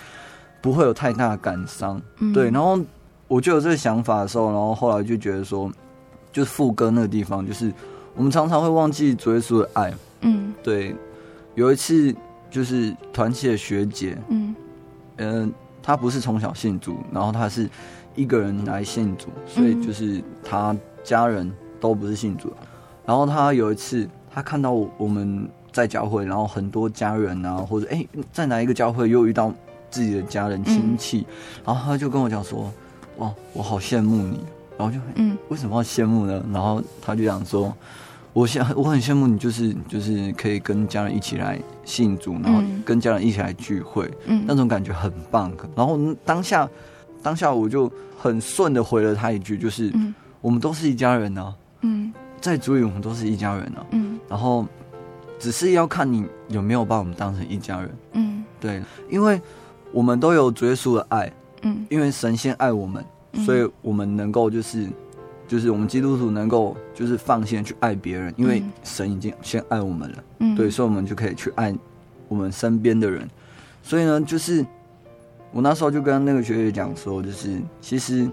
[0.61, 2.01] 不会有太大的感伤。
[2.35, 2.79] 对，然后
[3.27, 5.71] 我就有这个想法的时候，然后后来就觉得说，
[6.33, 7.73] 就是副歌那个地方，就是
[8.15, 9.93] 我们常常会忘记主耶稣的爱。
[10.23, 10.95] 嗯，对。
[11.55, 12.15] 有一次
[12.49, 14.55] 就是团契的学姐，嗯
[15.17, 15.53] 嗯，
[15.83, 17.69] 他不是从小信主，然后她是
[18.15, 22.53] 一个人来信主，所以就是她家人都不是信主。
[23.05, 29.53] 然后她有一次，她看到我们在教会，然后很多家人啊，或者哎、欸，在哪一个教会又遇到
[29.91, 31.27] 自己的家人亲戚，
[31.65, 32.73] 然后他就跟我讲说
[33.19, 34.45] ：“哇，我好羡慕你。”
[34.79, 36.45] 然后就嗯，为什么要羡慕呢？
[36.53, 37.75] 然后他就讲说。
[38.35, 45.51] 我羡我很羡慕你，就是就是可以跟家人一起来信主，然后跟家人一起来聚会，嗯，那种感觉很棒。
[45.75, 46.69] 然后当下
[47.21, 54.65] 当下我就很顺的回了他一句，就是，嗯，我们都是一家人呢，嗯，在主里我们都是一家人呢，嗯，然后
[55.41, 58.81] 只是要看你有没有把我们当成一家人，嗯，对，
[59.11, 59.41] 因为
[59.93, 61.33] 我们都有主耶稣的爱，
[61.63, 63.05] 嗯，因为神先爱我们，
[63.45, 64.87] 所以我们能够就是。
[65.49, 71.75] 就是我们基督徒能够就是放心去爱别人，因为神已经先爱我们了，嗯，对，所以我们就可以去爱
[72.29, 73.27] 我们身边的人。
[73.83, 74.63] 所以呢，就是
[75.51, 78.31] 我那时候就跟那个学姐讲说，就是其实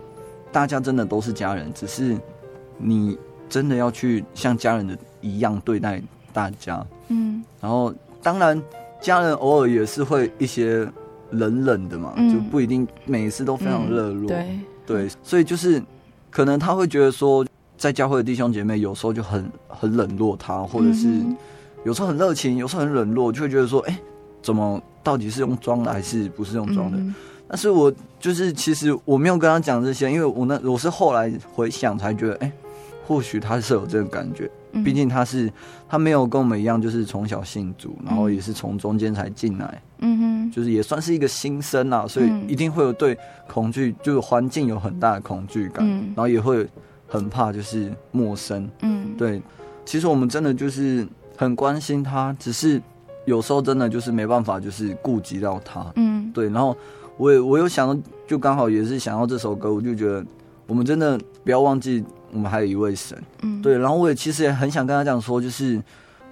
[0.52, 2.18] 大家真的都是家人，只是
[2.78, 6.02] 你真的要去像家人的一样对待
[6.34, 7.42] 大家，嗯。
[7.62, 8.62] 然后当然
[9.00, 10.86] 家人偶尔也是会一些
[11.32, 14.60] 冷冷的嘛，嗯，就不一定每一次都非常热络，嗯，对。
[14.86, 15.82] 对，所以就是。
[16.32, 17.46] 可能他会觉得说，
[17.78, 21.24] 在教会的弟兄姐妹有时候就很很冷落他，或者是
[21.86, 24.00] 有时候很热情，有时候很冷落，就会觉得说，哎、欸，
[24.42, 26.98] 怎么到底是用装的还是不是用装的？
[27.48, 32.52] 但是我就是其实我没有跟他讲这些，因为我那我是后来回想才觉得，哎、欸，
[33.08, 34.52] 或许他是有这个感觉，
[34.84, 35.52] 毕竟他是
[35.88, 43.18] 他没有跟我们一样，就是从小信主，然后也是从中间才进来，嗯哼，就是也算是一个新生啊，所以一定会有对
[43.48, 46.68] 恐惧，就是环境有很大的恐惧感，然后也会
[47.08, 49.42] 很怕就是陌生，嗯，对，
[49.86, 51.08] 其实我们真的就是
[51.38, 52.82] 很关心他，只是
[53.26, 56.76] 有时候真的就是没办法，就是顾及到他，嗯，对，然后
[57.18, 60.26] 我也我有想到，就刚好也是想要这首歌，我就觉得
[60.68, 62.04] 我们真的不要忘记。
[62.32, 65.82] 我们还有一位神，嗯，对，然后我也其实也很想跟他讲说，就是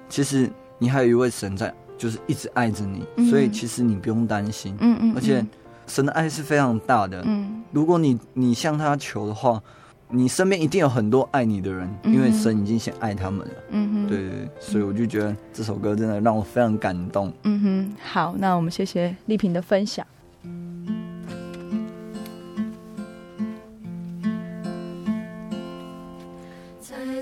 [0.10, 5.46] 其实你还有一位神在，就是一直爱着你，嗯，所以其实你不用担心，嗯，嗯嗯，而且
[5.88, 9.62] 神的爱是非常大的，嗯，如果你你向他求的话，
[10.10, 20.06] 你身边一定有很多爱你的人，嗯，因为神已经先爱他们了，嗯哼，对对对，所以我就觉得这首歌真的让我非常感动，嗯哼，好，那我们谢谢丽萍的分享。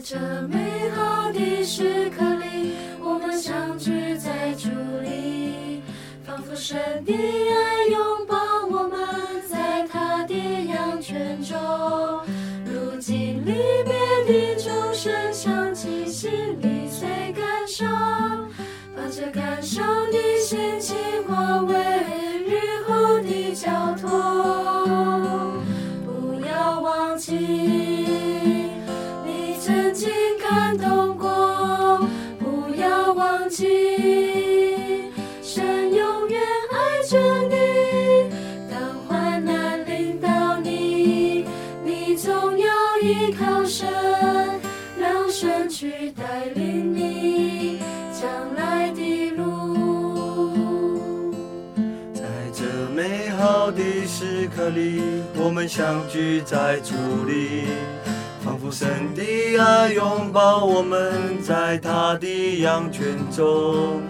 [0.04, 4.68] 这美好的时刻里，我们相聚在主
[5.04, 5.84] 里，
[6.26, 6.76] 仿佛神
[7.06, 7.80] 的爱
[55.74, 56.93] 相聚在主
[57.26, 57.63] 里，
[58.43, 64.01] 仿佛神的爱拥抱我们，在他的羊圈中。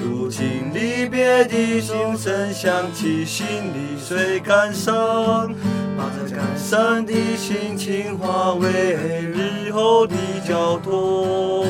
[0.00, 5.52] 如今离别的钟声响起，心里虽感伤，
[5.96, 10.14] 把这感伤的心情化为日后的
[10.46, 11.64] 交托。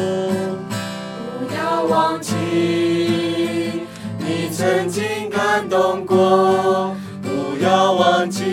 [1.38, 2.34] 不要忘记，
[4.18, 6.94] 你曾经感动过。
[7.68, 8.44] 不要忘记，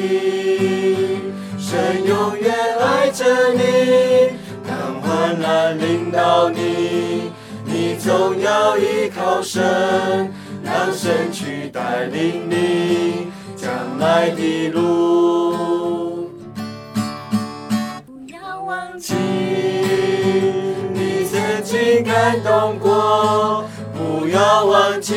[1.58, 4.34] 神永远爱着你。
[4.68, 7.32] 当患难临到你，
[7.64, 9.64] 你总要依靠神，
[10.62, 16.30] 让神去带领你将来的路。
[18.06, 19.14] 不要忘记，
[20.94, 23.64] 你曾经感动过。
[23.94, 25.14] 不要忘记，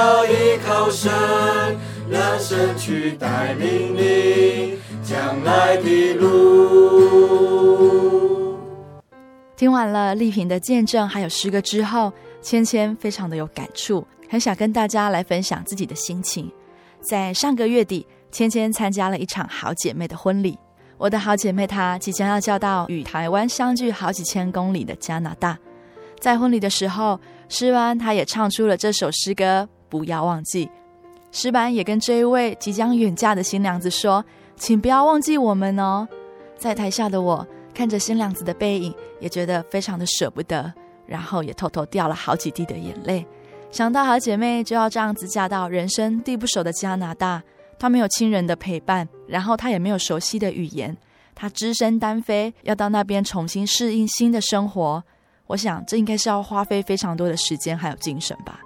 [0.00, 1.12] 要依靠神，
[2.08, 7.50] 让神去带领你将来的路。
[9.54, 16.50] 听完了丽萍的见证，还有诗歌之后，芊芊非常的有感触，很想跟大家来分享自己的心情。
[17.02, 20.58] 在上个月底，芊芊参加了一场好姐妹的婚礼。
[20.96, 25.58] 我的好姐妹她即将要嫁到与台湾相距好几千公里的加拿大，
[26.18, 27.20] 在婚礼的时候，
[27.50, 30.66] 诗班她也唱出了这首诗歌《不要忘记》。
[31.32, 34.24] 石板也跟这一位即将远嫁的新娘子说
[34.56, 36.08] ：“请不要忘记我们哦。”
[36.56, 40.72] 在台下的我看着新娘子的背影，也觉得非常的舍不得，
[41.06, 43.26] 然后也偷偷掉了好几滴的眼泪。
[43.70, 47.42] 想到好姐妹就要这样子嫁到人生地不熟的加拿大。
[47.78, 50.94] 她没有亲人的陪伴，然后她也没有熟悉的语言，
[51.34, 55.02] 她只身单飞，要到那边重新适应新的生活。
[55.46, 58.60] 我想，这应该是要花费非常多的时间还有精神吧。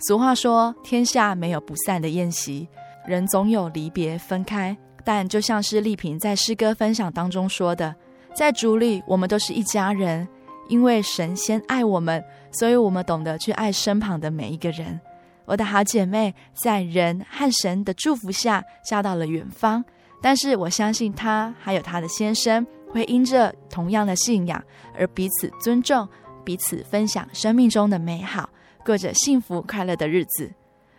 [0.00, 2.68] 俗话说，天下没有不散的宴席，
[3.04, 4.76] 人总有离别分开。
[5.04, 7.94] 但就像是丽萍在诗歌分享当中说的，
[8.34, 10.28] 在主里，我们都是一家人，
[10.68, 12.22] 因为神先爱我们，
[12.52, 15.00] 所以我们懂得去爱身旁的每一个人。
[15.46, 19.82] 我的好姐妹在人和神的祝福下嫁到了远方，
[20.22, 24.62] 但是我相信她还有她的先生会因着同样的信仰
[24.94, 26.06] 而彼此尊重，
[26.44, 28.48] 彼此分享生命中的美好，
[28.84, 30.50] 过着幸福快乐的日子。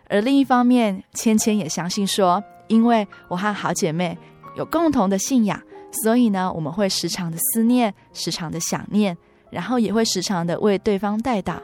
[0.08, 4.18] 而另一方面，芊芊也相信说，因为我和好姐妹
[4.56, 5.60] 有共同的信仰，
[6.02, 9.16] 所以呢，我们会时常的思念，时常的想念，
[9.50, 11.60] 然后也会时常的为对方代祷。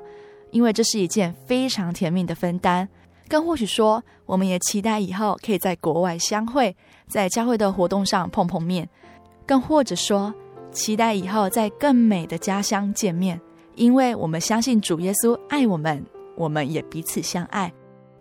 [0.53, 2.89] 因为这是一件非常甜蜜的分担，
[3.29, 6.75] 更或许说，我们也期待以后可以在国外相会，
[7.09, 8.89] 在教会的活动上碰碰面，
[9.45, 10.33] 更或者说，
[10.71, 13.41] 期待以后在更美的家乡见面。
[13.77, 16.05] 因为我们相信主耶稣爱我们，
[16.35, 17.73] 我们也彼此相爱，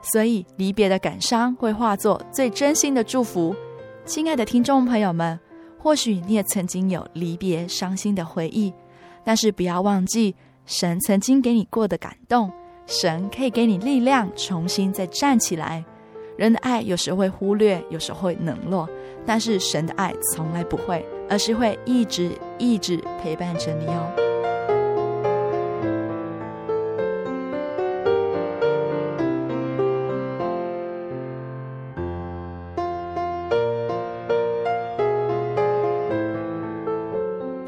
[0.01, 3.55] 所以离别的感伤会化作最真心的祝福。
[4.05, 5.39] 亲爱的听众朋友们，
[5.79, 8.71] 或许你也曾经有离别伤心的回忆，
[9.23, 10.35] 但是不要忘记。
[10.65, 12.51] 神曾经给你过的感动，
[12.87, 15.85] 神可以给你力量，重新再站起来。
[16.37, 18.89] 人的爱有时会忽略，有时会冷落，
[19.25, 24.34] 但是神的爱从来不会，而是会一直一直陪伴着你哦。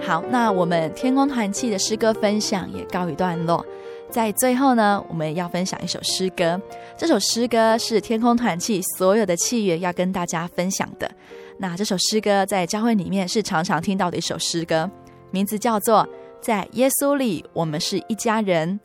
[0.08, 3.66] 好，那我们天空团契的诗歌分享也告一段落。
[4.10, 6.58] 在最后呢，我们要分享一首诗歌。
[6.96, 11.12] 这首诗歌是天空团契所有的契员要跟大家分享的。
[11.58, 14.90] 那这首诗歌在教会里面是常常听到的一首诗歌，
[15.30, 16.06] 名字叫做
[16.40, 18.80] 《在耶稣里我们是一家人》。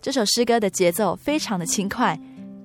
[0.00, 2.16] 这首诗歌的节奏非常的轻快，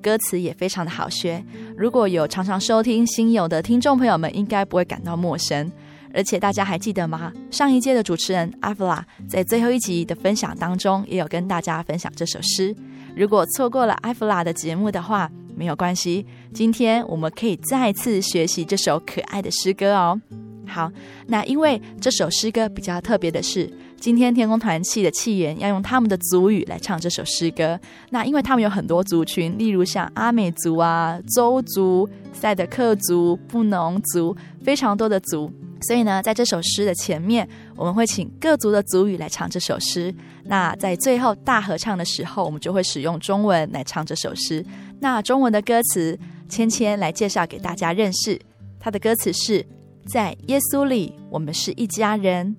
[0.04, 1.44] 歌词也非常的好学。
[1.76, 5.72] 如果有常常收听心友的听众朋友们，应该不会感到陌生。
[6.14, 7.34] 而且大家还记得吗？
[7.50, 12.76] 上一届的主持人阿弗拉在最后一集的分享当中，也有跟大家分享这首诗。
[13.16, 20.20] 如果错过了阿弗拉的节目的话，没有关系，今天我们可以再次学习这首可爱的诗歌哦。
[20.66, 20.92] 好，
[21.28, 27.80] 那因为这首诗歌比较特别的是，今天天空团契的契员要用他们的族语来唱这首诗歌。
[28.10, 35.52] 那因为他们有很多族群，例如像阿美族啊、邹族、赛德克族、布农族，非常多的族。
[35.84, 40.14] 所以呢，在这首诗的前面，我们会请各族的族语来唱这首诗。
[40.46, 44.66] 那在最后大合唱的时候，我们就会使用中文来唱这首诗。
[45.00, 46.18] 那中文的歌词，
[46.50, 48.40] 芊芊来介绍给大家认识。
[48.80, 49.66] 它的歌词是：
[50.08, 52.54] 在耶稣里，我们是一家人；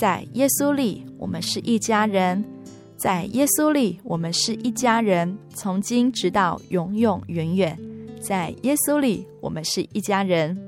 [0.00, 2.42] 在耶稣里，我们是一家人；
[2.96, 7.78] 在耶稣里，我们是一家人，从今直到永永远远。
[8.20, 10.58] 在耶稣里，我们是一家人。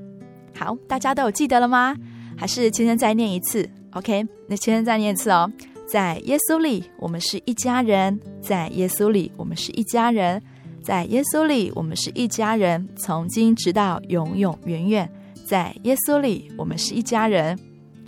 [0.58, 1.96] 好，大家都有记得了吗？
[2.36, 5.48] 还是千千再念一次？OK，那千千再念一次哦。
[5.86, 10.40] 在耶稣里，我们是一家人；在耶稣里，我们是一家人；
[10.82, 15.08] 在耶稣里，我们是一家人，从今直到永永远远。
[15.46, 17.56] 在耶稣里，我们是一家人。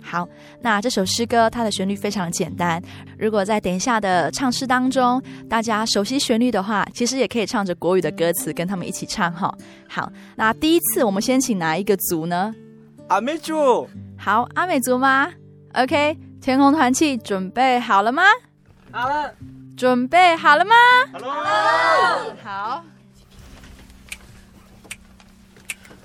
[0.01, 0.27] 好，
[0.61, 2.81] 那这首诗歌它的旋律非常简单。
[3.17, 9.53] 如果在等一下的唱诗当中，大家熟悉旋律的话，其实也可以唱着国语的歌词跟他们一起唱哈。
[9.87, 12.53] 好，那第一次我们先请哪一个族呢？
[13.07, 13.87] 阿美族。
[14.17, 15.31] 好，阿美族吗
[15.73, 18.23] ？OK，天空团契准备好了吗？
[18.91, 19.31] 好了。
[19.77, 20.75] 准备好了吗？
[21.13, 22.35] 好了。
[22.43, 22.83] 好。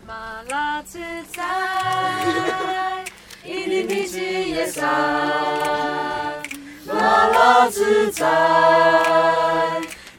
[0.07, 0.15] 马
[0.49, 0.99] 拉自
[1.33, 1.43] 在。
[3.47, 4.85] 一定的基业山，
[6.85, 8.27] 马拉自在；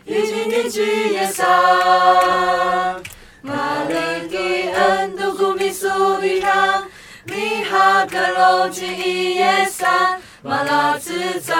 [0.05, 1.45] 一定的基业山，
[3.41, 6.85] 马里的恩都古米苏里康，
[7.25, 11.53] 米哈格罗吉一业山，马拉自在；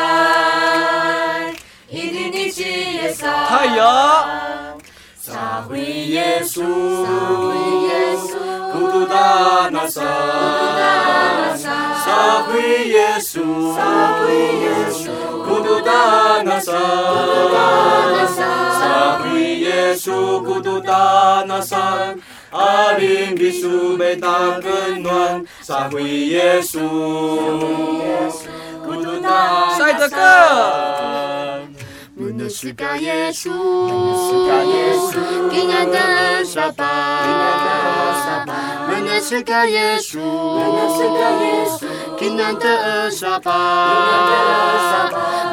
[1.90, 4.67] 一定的基业山，太阳，
[5.38, 6.64] 撒回耶稣。
[8.74, 10.04] 古都大那山，
[11.58, 13.80] 撒回耶稣，撒
[14.20, 15.10] 回耶稣，
[15.46, 15.92] 孤独的
[16.44, 16.82] 那山，孤
[17.28, 17.56] 独的
[18.14, 18.38] 那山，
[18.80, 22.20] 撒回耶稣，孤独的那山，
[22.50, 26.80] 阿林比树莓大更暖，撒回耶稣，
[28.84, 29.30] 孤独的
[29.78, 29.94] 下一
[32.18, 32.38] 个歌。
[32.38, 33.48] 的是个耶稣，
[35.50, 36.86] 平安的沙巴，
[37.24, 37.70] 平安的
[38.24, 38.54] 沙巴，
[38.90, 40.20] 我们是个耶稣，
[42.18, 43.52] 平安的沙巴，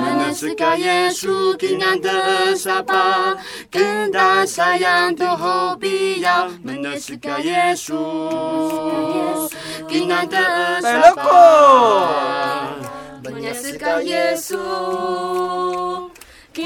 [0.01, 3.37] 我们是个耶稣，平安的沙巴，
[3.71, 7.95] 跟大山羊的后背腰，我们是个耶稣，
[9.89, 10.37] 平安的
[10.83, 11.23] 沙巴，
[16.57, 16.63] 我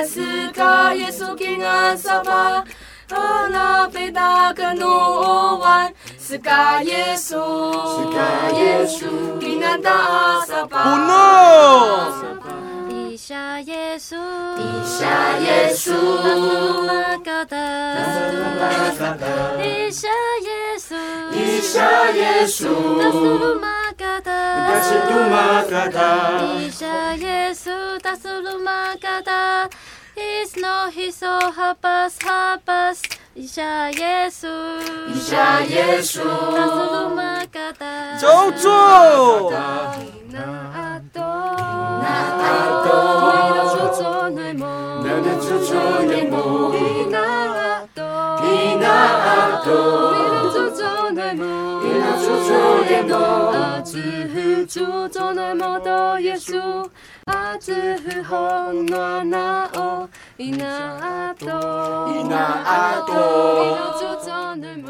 [0.07, 0.19] 是
[0.53, 0.61] 个
[1.07, 1.17] 耶
[1.57, 1.65] 稣，
[5.63, 6.53] 万年是个
[8.53, 9.39] 耶稣。
[9.39, 9.89] 平安的
[13.29, 14.17] 下耶稣，
[14.57, 17.59] 地下耶稣，大斯鲁玛嘎达，
[17.95, 18.65] 大斯鲁玛
[18.99, 19.27] 嘎达，
[19.59, 20.09] 地下
[20.41, 20.49] 耶
[20.79, 20.97] 稣，
[21.31, 23.69] 地下耶稣，大斯鲁玛
[23.99, 29.69] 嘎达，大斯鲁玛嘎达，地下耶稣，大斯鲁玛嘎达
[30.17, 33.03] ，He's no He's so habas habas，
[33.35, 34.49] 地下耶稣，
[35.13, 36.25] 地下耶稣，
[36.57, 39.53] 大斯鲁玛嘎达，走走。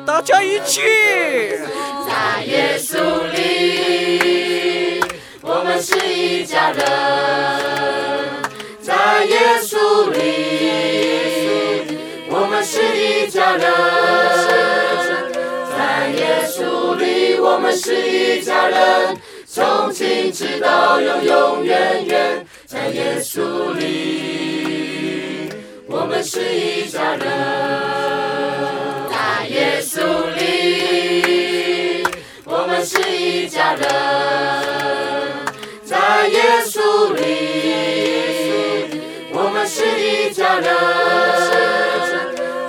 [0.06, 0.80] 大家一起，
[2.06, 2.98] 在耶稣
[3.32, 4.47] 里，
[5.58, 6.78] 我们是一家人。
[8.80, 10.20] 在耶稣里，
[12.30, 13.62] 我们是一家人。
[15.76, 19.16] 在耶稣里，我们是一家人。
[19.48, 25.50] 从今直到永永远远，在耶稣里，
[25.88, 27.26] 我们是一家人。
[29.10, 29.98] 在耶稣
[30.36, 32.06] 里，
[32.44, 35.07] 我们是一家人。
[36.28, 37.22] 在耶稣里，
[39.32, 40.66] 我们是一家人。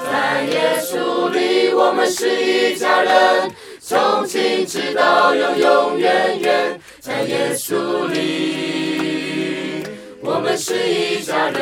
[0.09, 3.51] 在耶稣里，我们是一家人。
[3.81, 9.83] 从今直到永永远远，在耶稣里，
[10.21, 11.61] 我们是一家人。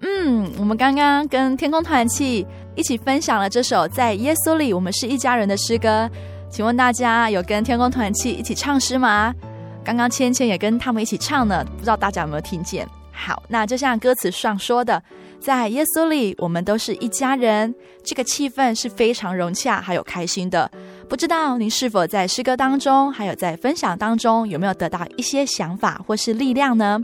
[0.00, 6.08] 嗯，我们刚刚跟天空团契一起分享了这首《在耶稣里，我们是一家人》的诗歌。
[6.52, 9.34] 请问大家有跟天空团契一起唱诗吗？
[9.82, 12.86] 刚刚芊芊也跟他们一起唱呢，不知道大家有没有听见？
[13.10, 15.02] 好，那就像歌词上说的。
[15.40, 17.74] 在耶稣里，我们都是一家人。
[18.04, 20.70] 这个气氛是非常融洽，还有开心的。
[21.08, 27.00] 不知道您是否在诗歌当中，还有在分享当中，有没有得到一些想法或是力量呢？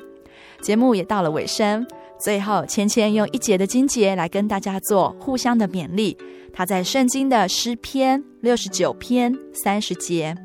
[0.61, 1.87] 节目也到了尾声，
[2.19, 6.17] 最后芊芊用一节的经节来跟大家做互相的勉励。
[6.53, 10.37] 他在圣经的诗篇六十九篇三十节，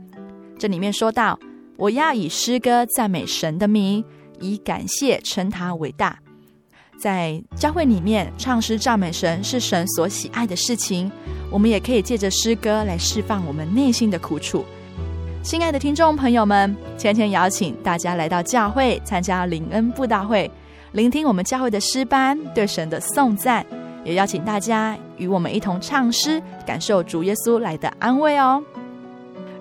[0.60, 1.40] 这里面说到
[1.78, 4.06] ：“我要以诗歌赞美神的名，
[4.40, 6.20] 以感谢称他伟大。”
[7.02, 11.12] 在教会里面唱诗赞美神是神所喜爱的事情，
[11.50, 14.64] 我们也可以借着诗歌来释放我们内心的苦楚。
[15.42, 20.50] 亲爱的听众朋友们，芊芊邀请大家来到教会参加灵恩布道会，
[20.94, 23.66] 聆听我们教会的诗班对神的颂赞，
[24.06, 28.64] 也邀请大家与我们一同唱诗，感受主耶稣来的安慰哦。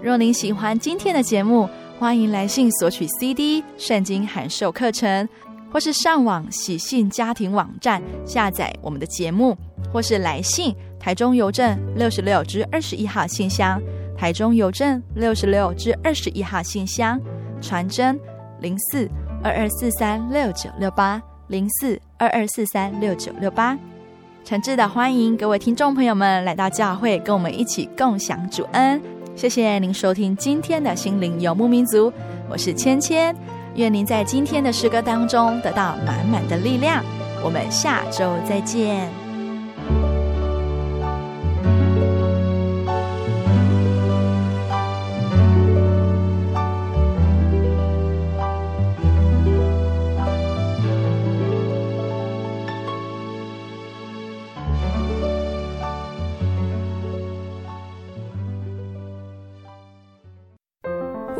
[0.03, 1.66] 若您喜欢今天的节目，
[1.99, 5.26] 欢迎来信索取 CD《圣经函授课程》。
[5.72, 9.57] 或是上网喜信家庭网站下载我们的节目，
[9.91, 13.80] 或是来信台中邮政六十六至二十一号信箱，
[14.14, 17.18] 台中邮政六十六至二十一号信箱，
[17.62, 18.20] 传真
[18.61, 19.09] 零四
[19.43, 23.76] 二二四三六九六八零四二二四三六九六八，
[24.45, 29.01] 诚挚的欢迎各位听众朋友们来到教会，跟我们一起共享主恩。
[29.34, 32.12] 谢谢您收听今天的心灵游牧民族，
[32.49, 33.34] 我是芊芊。
[33.74, 37.03] 愿您在今天的诗歌当中得到满满的力量。
[37.43, 39.21] 我们下周再见。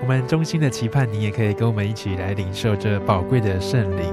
[0.00, 4.12] 我们衷心的期盼，你也可以跟我们一起来领受这宝贵的圣灵。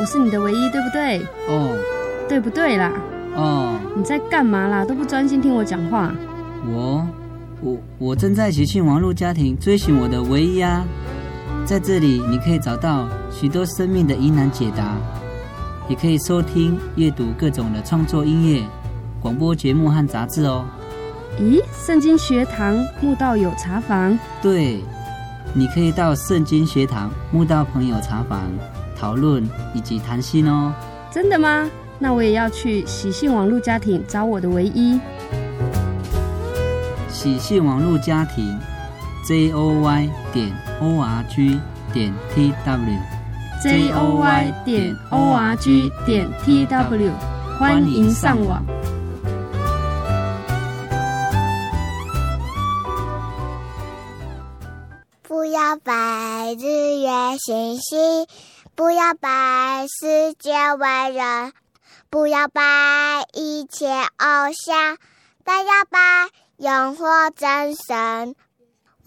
[0.00, 1.20] 我是你的唯一，对不对？
[1.48, 1.76] 哦，
[2.28, 2.92] 对不对啦？
[3.34, 4.84] 哦，你在干嘛啦？
[4.84, 6.14] 都不专心听我讲话。
[6.64, 7.04] 我，
[7.60, 10.86] 我，我正在喜讯网络家庭追寻我的唯一啊！
[11.66, 14.96] 在这里，你可以找到许多生命的疑难解答，
[15.88, 18.62] 也可以收听、阅读各种的创作音乐、
[19.20, 20.64] 广播节目和杂志哦。
[21.38, 24.18] 咦，圣经学堂慕道友茶房？
[24.42, 24.82] 对，
[25.54, 28.50] 你可以到圣经学堂慕道朋友茶房。
[28.98, 30.72] 讨论以及谈心哦，
[31.08, 31.70] 真的吗？
[32.00, 34.98] 那我也要去喜信网络家庭找我的唯一。
[37.08, 38.58] 喜信网络家庭
[39.24, 41.60] ，j o y 点 o r g
[41.92, 42.52] 点 t
[43.60, 47.12] j o y 点 o r g 点 t w，
[47.58, 48.64] 欢迎上网。
[55.22, 58.26] 不要把日月星星。
[58.76, 61.52] 不要拜世界伟人，
[62.10, 62.62] 不要拜
[63.32, 64.98] 一切偶像，
[65.42, 66.28] 但要拜
[66.58, 68.36] 永活真神。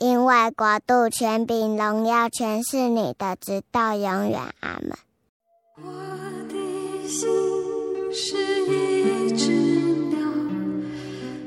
[0.00, 4.40] 因为国度、权柄、荣耀，全是你的，直到永远。
[4.60, 4.96] 阿门。
[5.76, 5.82] 我
[6.48, 7.28] 的心
[8.10, 9.52] 是一只
[10.08, 10.18] 鸟，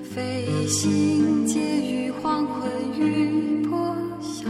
[0.04, 4.48] 飞行介于黄昏与破晓，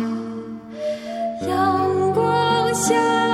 [1.47, 3.32] 阳光下。